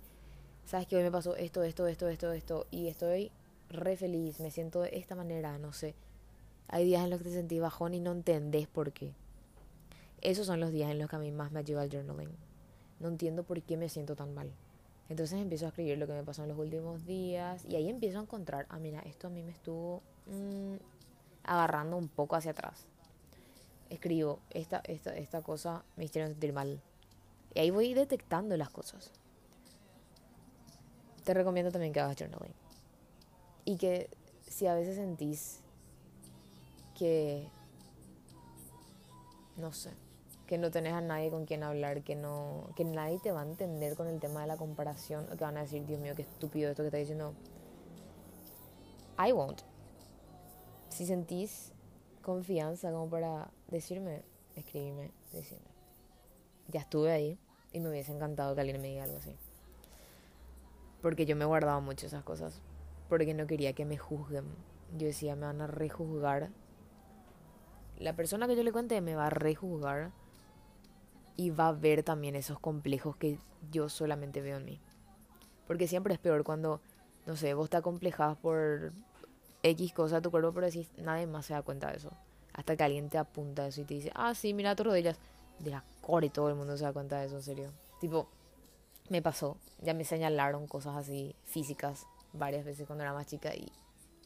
sabes 0.65 0.87
que 0.87 0.95
hoy 0.95 1.03
me 1.03 1.11
pasó 1.11 1.35
esto, 1.35 1.61
esto, 1.61 1.85
esto, 1.85 2.07
esto, 2.07 2.31
esto, 2.31 2.65
y 2.71 2.87
estoy 2.87 3.31
re 3.69 3.95
feliz, 3.97 4.39
me 4.39 4.49
siento 4.49 4.81
de 4.81 4.97
esta 4.97 5.13
manera, 5.13 5.59
no 5.59 5.73
sé. 5.73 5.93
Hay 6.69 6.85
días 6.85 7.03
en 7.03 7.11
los 7.11 7.19
que 7.19 7.25
te 7.25 7.35
sentí 7.35 7.59
bajón 7.59 7.93
y 7.93 7.99
no 7.99 8.13
entendés 8.13 8.67
por 8.67 8.93
qué. 8.93 9.13
Esos 10.21 10.47
son 10.47 10.59
los 10.59 10.71
días 10.71 10.89
en 10.89 10.97
los 10.97 11.07
que 11.07 11.17
a 11.17 11.19
mí 11.19 11.31
más 11.31 11.51
me 11.51 11.59
ayuda 11.59 11.83
el 11.83 11.91
journaling. 11.91 12.35
No 12.99 13.09
entiendo 13.09 13.43
por 13.43 13.61
qué 13.61 13.77
me 13.77 13.87
siento 13.87 14.15
tan 14.15 14.33
mal. 14.33 14.51
Entonces 15.09 15.39
empiezo 15.39 15.65
a 15.65 15.69
escribir 15.69 15.97
lo 15.97 16.07
que 16.07 16.13
me 16.13 16.23
pasó 16.23 16.43
en 16.43 16.49
los 16.49 16.57
últimos 16.57 17.05
días 17.05 17.63
y 17.65 17.75
ahí 17.75 17.89
empiezo 17.89 18.19
a 18.19 18.23
encontrar, 18.23 18.65
ah, 18.69 18.79
mira, 18.79 18.99
esto 19.01 19.27
a 19.27 19.29
mí 19.29 19.41
me 19.41 19.51
estuvo 19.51 20.01
mm, 20.25 20.75
agarrando 21.43 21.97
un 21.97 22.09
poco 22.09 22.35
hacia 22.35 22.51
atrás 22.51 22.87
escribo, 23.89 24.39
esta, 24.49 24.79
esta, 24.85 25.15
esta 25.15 25.41
cosa 25.41 25.83
me 25.95 26.05
hicieron 26.05 26.31
sentir 26.31 26.53
mal. 26.53 26.81
Y 27.53 27.59
ahí 27.59 27.69
voy 27.69 27.93
detectando 27.93 28.55
las 28.57 28.69
cosas. 28.69 29.11
Te 31.23 31.33
recomiendo 31.33 31.71
también 31.71 31.93
que 31.93 31.99
hagas 31.99 32.17
journaling. 32.17 32.53
Y 33.65 33.77
que 33.77 34.09
si 34.47 34.67
a 34.67 34.75
veces 34.75 34.95
sentís 34.95 35.61
que, 36.97 37.49
no 39.57 39.73
sé, 39.73 39.91
que 40.47 40.57
no 40.57 40.71
tenés 40.71 40.93
a 40.93 41.01
nadie 41.01 41.29
con 41.29 41.45
quien 41.45 41.61
hablar, 41.63 42.03
que 42.03 42.15
no 42.15 42.69
que 42.75 42.85
nadie 42.85 43.19
te 43.19 43.31
va 43.31 43.41
a 43.41 43.45
entender 43.45 43.95
con 43.95 44.07
el 44.07 44.19
tema 44.19 44.41
de 44.41 44.47
la 44.47 44.57
comparación, 44.57 45.27
que 45.27 45.43
van 45.43 45.57
a 45.57 45.61
decir, 45.61 45.85
Dios 45.85 45.99
mío, 45.99 46.13
qué 46.15 46.23
estúpido 46.23 46.71
esto 46.71 46.83
que 46.83 46.87
está 46.87 46.97
diciendo. 46.97 47.33
I 49.19 49.33
won't. 49.33 49.61
Si 50.89 51.05
sentís 51.05 51.73
confianza 52.21 52.91
como 52.91 53.09
para 53.09 53.51
decirme, 53.67 54.23
escribirme, 54.55 55.11
decirme. 55.33 55.67
Ya 56.69 56.81
estuve 56.81 57.11
ahí 57.11 57.39
y 57.73 57.79
me 57.79 57.89
hubiese 57.89 58.13
encantado 58.13 58.55
que 58.55 58.61
alguien 58.61 58.81
me 58.81 58.87
diga 58.87 59.03
algo 59.03 59.17
así. 59.17 59.35
Porque 61.01 61.25
yo 61.25 61.35
me 61.35 61.45
guardaba 61.45 61.79
mucho 61.79 62.05
esas 62.05 62.23
cosas. 62.23 62.61
Porque 63.09 63.33
no 63.33 63.47
quería 63.47 63.73
que 63.73 63.85
me 63.85 63.97
juzguen. 63.97 64.45
Yo 64.97 65.07
decía, 65.07 65.35
me 65.35 65.45
van 65.45 65.61
a 65.61 65.67
rejuzgar. 65.67 66.49
La 67.97 68.15
persona 68.15 68.47
que 68.47 68.55
yo 68.55 68.63
le 68.63 68.71
cuente 68.71 68.99
me 69.01 69.15
va 69.15 69.27
a 69.27 69.29
rejuzgar. 69.29 70.11
Y 71.37 71.51
va 71.51 71.69
a 71.69 71.71
ver 71.71 72.03
también 72.03 72.35
esos 72.35 72.59
complejos 72.59 73.15
que 73.15 73.39
yo 73.71 73.89
solamente 73.89 74.41
veo 74.41 74.57
en 74.57 74.65
mí. 74.65 74.81
Porque 75.67 75.87
siempre 75.87 76.13
es 76.13 76.19
peor 76.19 76.43
cuando, 76.43 76.81
no 77.25 77.35
sé, 77.35 77.53
vos 77.53 77.69
te 77.69 77.77
acomplejas 77.77 78.37
por 78.37 78.91
X 79.63 79.93
cosa 79.93 80.17
a 80.17 80.21
tu 80.21 80.31
cuerpo, 80.31 80.51
pero 80.53 80.65
decís, 80.65 80.89
nadie 80.97 81.27
más 81.27 81.45
se 81.45 81.53
da 81.53 81.61
cuenta 81.61 81.91
de 81.91 81.97
eso. 81.97 82.11
Hasta 82.53 82.75
que 82.75 82.83
alguien 82.83 83.09
te 83.09 83.17
apunta 83.17 83.67
eso 83.67 83.81
y 83.81 83.85
te 83.85 83.93
dice, 83.93 84.11
ah, 84.15 84.33
sí, 84.33 84.53
mira 84.53 84.75
tus 84.75 84.87
rodillas. 84.87 85.19
De 85.59 85.71
la 85.71 85.83
core 86.01 86.29
todo 86.29 86.49
el 86.49 86.55
mundo 86.55 86.77
se 86.77 86.83
da 86.83 86.93
cuenta 86.93 87.19
de 87.19 87.27
eso, 87.27 87.35
en 87.35 87.43
serio. 87.43 87.71
Tipo, 87.99 88.29
me 89.09 89.21
pasó. 89.21 89.57
Ya 89.81 89.93
me 89.93 90.03
señalaron 90.03 90.67
cosas 90.67 90.95
así 90.95 91.35
físicas 91.45 92.07
varias 92.33 92.65
veces 92.65 92.85
cuando 92.87 93.03
era 93.03 93.13
más 93.13 93.27
chica 93.27 93.55
y 93.55 93.71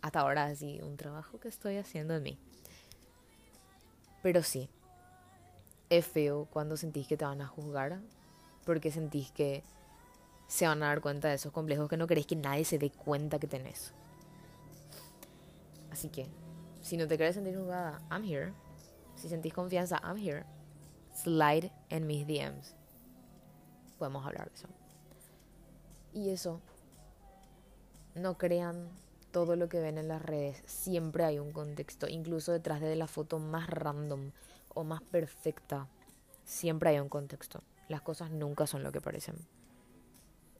hasta 0.01 0.21
ahora 0.21 0.45
así 0.45 0.79
un 0.81 0.97
trabajo 0.97 1.39
que 1.39 1.47
estoy 1.47 1.77
haciendo 1.77 2.15
en 2.15 2.23
mí. 2.23 2.39
Pero 4.21 4.43
sí, 4.43 4.69
es 5.91 6.07
feo 6.07 6.47
cuando 6.49 6.77
sentís 6.77 7.05
que 7.05 7.17
te 7.17 7.25
van 7.25 7.41
a 7.41 7.47
juzgar 7.47 7.99
porque 8.65 8.91
sentís 8.91 9.29
que 9.31 9.61
se 10.47 10.65
van 10.65 10.81
a 10.83 10.87
dar 10.87 11.01
cuenta 11.01 11.27
de 11.27 11.35
esos 11.35 11.51
complejos 11.51 11.89
que 11.89 11.97
no 11.97 12.07
querés 12.07 12.25
que 12.25 12.37
nadie 12.37 12.63
se 12.63 12.79
dé 12.79 12.91
cuenta 12.91 13.39
que 13.39 13.47
tenés. 13.47 13.93
Así 15.91 16.07
que, 16.07 16.27
si 16.81 16.95
no 16.95 17.07
te 17.07 17.17
quieres 17.17 17.35
sentir 17.35 17.57
jugada, 17.57 18.01
I'm 18.09 18.23
here. 18.23 18.53
Si 19.15 19.27
sentís 19.27 19.53
confianza, 19.53 19.99
I'm 20.03 20.17
here. 20.17 20.45
Slide 21.13 21.71
en 21.89 22.07
mis 22.07 22.25
DMs. 22.25 22.73
Podemos 23.99 24.25
hablar 24.25 24.49
de 24.49 24.55
eso. 24.55 24.67
Y 26.13 26.29
eso, 26.29 26.61
no 28.15 28.37
crean 28.37 28.87
todo 29.31 29.57
lo 29.57 29.67
que 29.67 29.81
ven 29.81 29.97
en 29.97 30.07
las 30.07 30.21
redes. 30.21 30.63
Siempre 30.65 31.25
hay 31.25 31.39
un 31.39 31.51
contexto. 31.51 32.07
Incluso 32.07 32.53
detrás 32.53 32.79
de 32.79 32.95
la 32.95 33.07
foto 33.07 33.39
más 33.39 33.69
random 33.69 34.31
o 34.73 34.83
más 34.83 35.01
perfecta, 35.01 35.87
siempre 36.43 36.89
hay 36.89 36.99
un 36.99 37.09
contexto. 37.09 37.61
Las 37.87 38.01
cosas 38.01 38.31
nunca 38.31 38.67
son 38.67 38.83
lo 38.83 38.91
que 38.91 39.01
parecen 39.01 39.35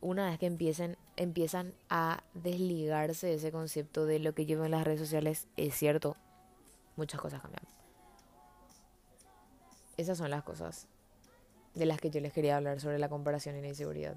una 0.02 0.30
vez 0.30 0.40
que 0.40 0.48
empiecen, 0.48 0.98
empiezan 1.16 1.74
a 1.90 2.24
desligarse 2.34 3.28
de 3.28 3.36
ese 3.36 3.52
concepto 3.52 4.06
de 4.06 4.20
lo 4.20 4.34
que 4.34 4.46
llevo 4.46 4.66
en 4.66 4.72
las 4.72 4.84
redes 4.84 5.00
sociales, 5.00 5.48
es 5.58 5.76
cierto, 5.76 6.18
muchas 6.98 7.22
cosas 7.22 7.42
cambian. 7.42 7.64
Esas 9.98 10.18
son 10.18 10.32
las 10.32 10.44
cosas 10.44 10.88
de 11.76 11.86
las 11.86 12.02
que 12.02 12.10
yo 12.10 12.20
les 12.20 12.34
quería 12.34 12.58
hablar 12.58 12.80
sobre 12.82 12.98
la 12.98 13.10
comparación 13.10 13.56
y 13.56 13.62
la 13.62 13.68
inseguridad. 13.68 14.16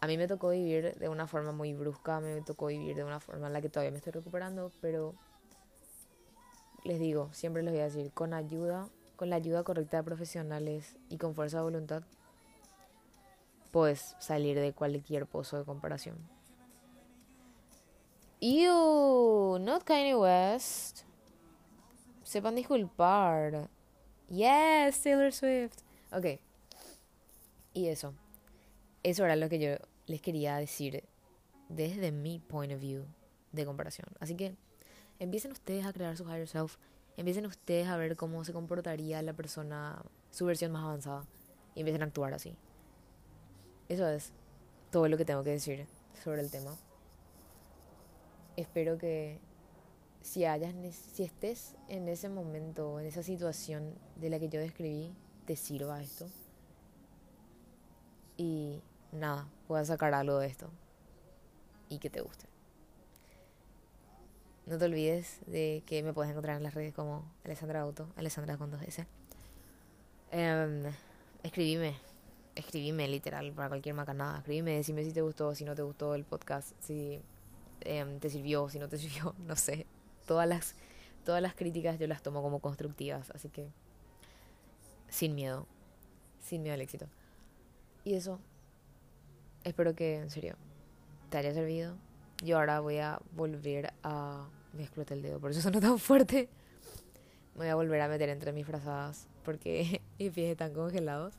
A 0.00 0.06
mí 0.06 0.16
me 0.16 0.28
tocó 0.28 0.50
vivir 0.50 0.94
de 0.94 1.08
una 1.08 1.26
forma 1.26 1.52
muy 1.52 1.74
brusca, 1.74 2.20
me 2.20 2.40
tocó 2.42 2.66
vivir 2.66 2.96
de 2.96 3.04
una 3.04 3.20
forma 3.20 3.48
en 3.48 3.52
la 3.52 3.60
que 3.60 3.68
todavía 3.68 3.90
me 3.90 3.98
estoy 3.98 4.12
recuperando, 4.12 4.70
pero 4.80 5.14
les 6.84 6.98
digo, 6.98 7.28
siempre 7.32 7.62
les 7.62 7.72
voy 7.72 7.80
a 7.80 7.84
decir, 7.84 8.12
con 8.12 8.34
ayuda, 8.34 8.88
con 9.16 9.30
la 9.30 9.36
ayuda 9.36 9.62
correcta 9.62 9.98
de 9.98 10.02
profesionales 10.02 10.96
y 11.08 11.18
con 11.18 11.34
fuerza 11.34 11.58
de 11.58 11.64
voluntad, 11.64 12.02
puedes 13.70 14.16
salir 14.18 14.58
de 14.58 14.72
cualquier 14.72 15.26
pozo 15.26 15.58
de 15.58 15.64
comparación. 15.64 16.16
Ew, 18.40 19.58
not 19.60 19.84
Kanye 19.84 20.16
West. 20.16 21.02
Sepan 22.24 22.56
disculpar. 22.56 23.68
Yes, 24.28 25.00
Taylor 25.02 25.32
Swift. 25.32 25.78
Ok. 26.10 26.40
Y 27.72 27.86
eso. 27.86 28.14
Eso 29.02 29.24
era 29.24 29.36
lo 29.36 29.48
que 29.48 29.58
yo 29.58 29.76
les 30.06 30.20
quería 30.20 30.56
decir 30.56 31.04
desde 31.68 32.10
mi 32.10 32.38
point 32.38 32.72
of 32.72 32.80
view 32.80 33.04
de 33.52 33.64
comparación. 33.64 34.08
Así 34.18 34.34
que 34.34 34.56
empiecen 35.22 35.52
ustedes 35.52 35.86
a 35.86 35.92
crear 35.92 36.16
su 36.16 36.24
higher 36.24 36.48
self. 36.48 36.76
Empiecen 37.16 37.46
ustedes 37.46 37.86
a 37.86 37.96
ver 37.96 38.16
cómo 38.16 38.44
se 38.44 38.52
comportaría 38.52 39.22
la 39.22 39.32
persona, 39.32 40.02
su 40.30 40.46
versión 40.46 40.72
más 40.72 40.82
avanzada. 40.82 41.24
Y 41.74 41.80
empiecen 41.80 42.02
a 42.02 42.06
actuar 42.06 42.34
así. 42.34 42.56
Eso 43.88 44.08
es 44.08 44.32
todo 44.90 45.08
lo 45.08 45.16
que 45.16 45.24
tengo 45.24 45.44
que 45.44 45.50
decir 45.50 45.86
sobre 46.24 46.40
el 46.40 46.50
tema. 46.50 46.76
Espero 48.56 48.98
que 48.98 49.38
si 50.22 50.44
hayas 50.44 50.74
si 51.14 51.22
estés 51.22 51.76
en 51.88 52.08
ese 52.08 52.28
momento, 52.28 52.98
en 52.98 53.06
esa 53.06 53.22
situación 53.22 53.94
de 54.16 54.28
la 54.28 54.40
que 54.40 54.48
yo 54.48 54.60
describí, 54.60 55.14
te 55.46 55.54
sirva 55.54 56.02
esto. 56.02 56.26
Y 58.36 58.82
nada, 59.12 59.48
puedas 59.68 59.86
sacar 59.86 60.14
algo 60.14 60.38
de 60.38 60.48
esto 60.48 60.68
y 61.88 61.98
que 61.98 62.10
te 62.10 62.20
guste. 62.20 62.51
No 64.66 64.78
te 64.78 64.84
olvides 64.84 65.40
de 65.46 65.82
que 65.86 66.02
me 66.02 66.12
puedes 66.12 66.30
encontrar 66.30 66.56
en 66.56 66.62
las 66.62 66.74
redes 66.74 66.94
como 66.94 67.24
Alessandra 67.44 67.80
Auto, 67.80 68.08
Alessandra 68.16 68.56
con 68.56 68.70
dos 68.70 68.82
S. 68.82 69.06
Em, 70.30 70.84
escribime 71.42 71.94
escribime 72.54 73.08
literal 73.08 73.52
para 73.52 73.68
cualquier 73.68 73.94
macanada. 73.94 74.38
Escribime, 74.38 74.76
decime 74.76 75.04
si 75.04 75.12
te 75.12 75.22
gustó, 75.22 75.54
si 75.54 75.64
no 75.64 75.74
te 75.74 75.82
gustó 75.82 76.14
el 76.14 76.24
podcast, 76.24 76.72
si 76.80 77.20
em, 77.80 78.18
te 78.18 78.30
sirvió, 78.30 78.68
si 78.68 78.78
no 78.78 78.88
te 78.88 78.98
sirvió, 78.98 79.34
no 79.46 79.56
sé. 79.56 79.86
Todas 80.26 80.48
las, 80.48 80.74
todas 81.24 81.42
las 81.42 81.54
críticas 81.54 81.98
yo 81.98 82.06
las 82.06 82.22
tomo 82.22 82.42
como 82.42 82.60
constructivas, 82.60 83.30
así 83.30 83.48
que 83.48 83.68
sin 85.08 85.34
miedo, 85.34 85.66
sin 86.40 86.62
miedo 86.62 86.74
al 86.74 86.80
éxito. 86.80 87.06
Y 88.04 88.14
eso, 88.14 88.40
espero 89.64 89.94
que 89.94 90.16
en 90.16 90.30
serio 90.30 90.56
te 91.30 91.38
haya 91.38 91.54
servido. 91.54 91.96
Yo 92.42 92.58
ahora 92.58 92.80
voy 92.80 92.98
a 92.98 93.20
volver 93.36 93.94
a... 94.02 94.48
Me 94.72 94.82
exploté 94.82 95.14
el 95.14 95.22
dedo, 95.22 95.38
por 95.38 95.50
eso 95.50 95.60
sonó 95.60 95.80
tan 95.80 95.98
fuerte. 95.98 96.48
Me 97.54 97.60
voy 97.60 97.68
a 97.68 97.74
volver 97.74 98.00
a 98.00 98.08
meter 98.08 98.28
entre 98.28 98.52
mis 98.52 98.66
frazadas 98.66 99.28
porque 99.44 100.02
mis 100.18 100.32
pies 100.32 100.50
están 100.50 100.74
congelados. 100.74 101.34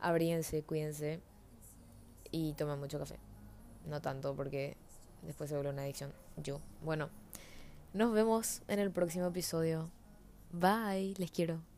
Abríense, 0.00 0.62
cuídense 0.62 1.20
y 2.30 2.52
tomen 2.54 2.78
mucho 2.78 2.98
café. 2.98 3.16
No 3.86 4.00
tanto 4.00 4.34
porque 4.34 4.76
después 5.22 5.50
se 5.50 5.56
vuelve 5.56 5.70
una 5.70 5.82
adicción. 5.82 6.12
Yo. 6.36 6.60
Bueno, 6.82 7.08
nos 7.92 8.12
vemos 8.12 8.62
en 8.68 8.78
el 8.78 8.90
próximo 8.90 9.26
episodio. 9.26 9.90
Bye, 10.52 11.14
les 11.18 11.30
quiero. 11.30 11.71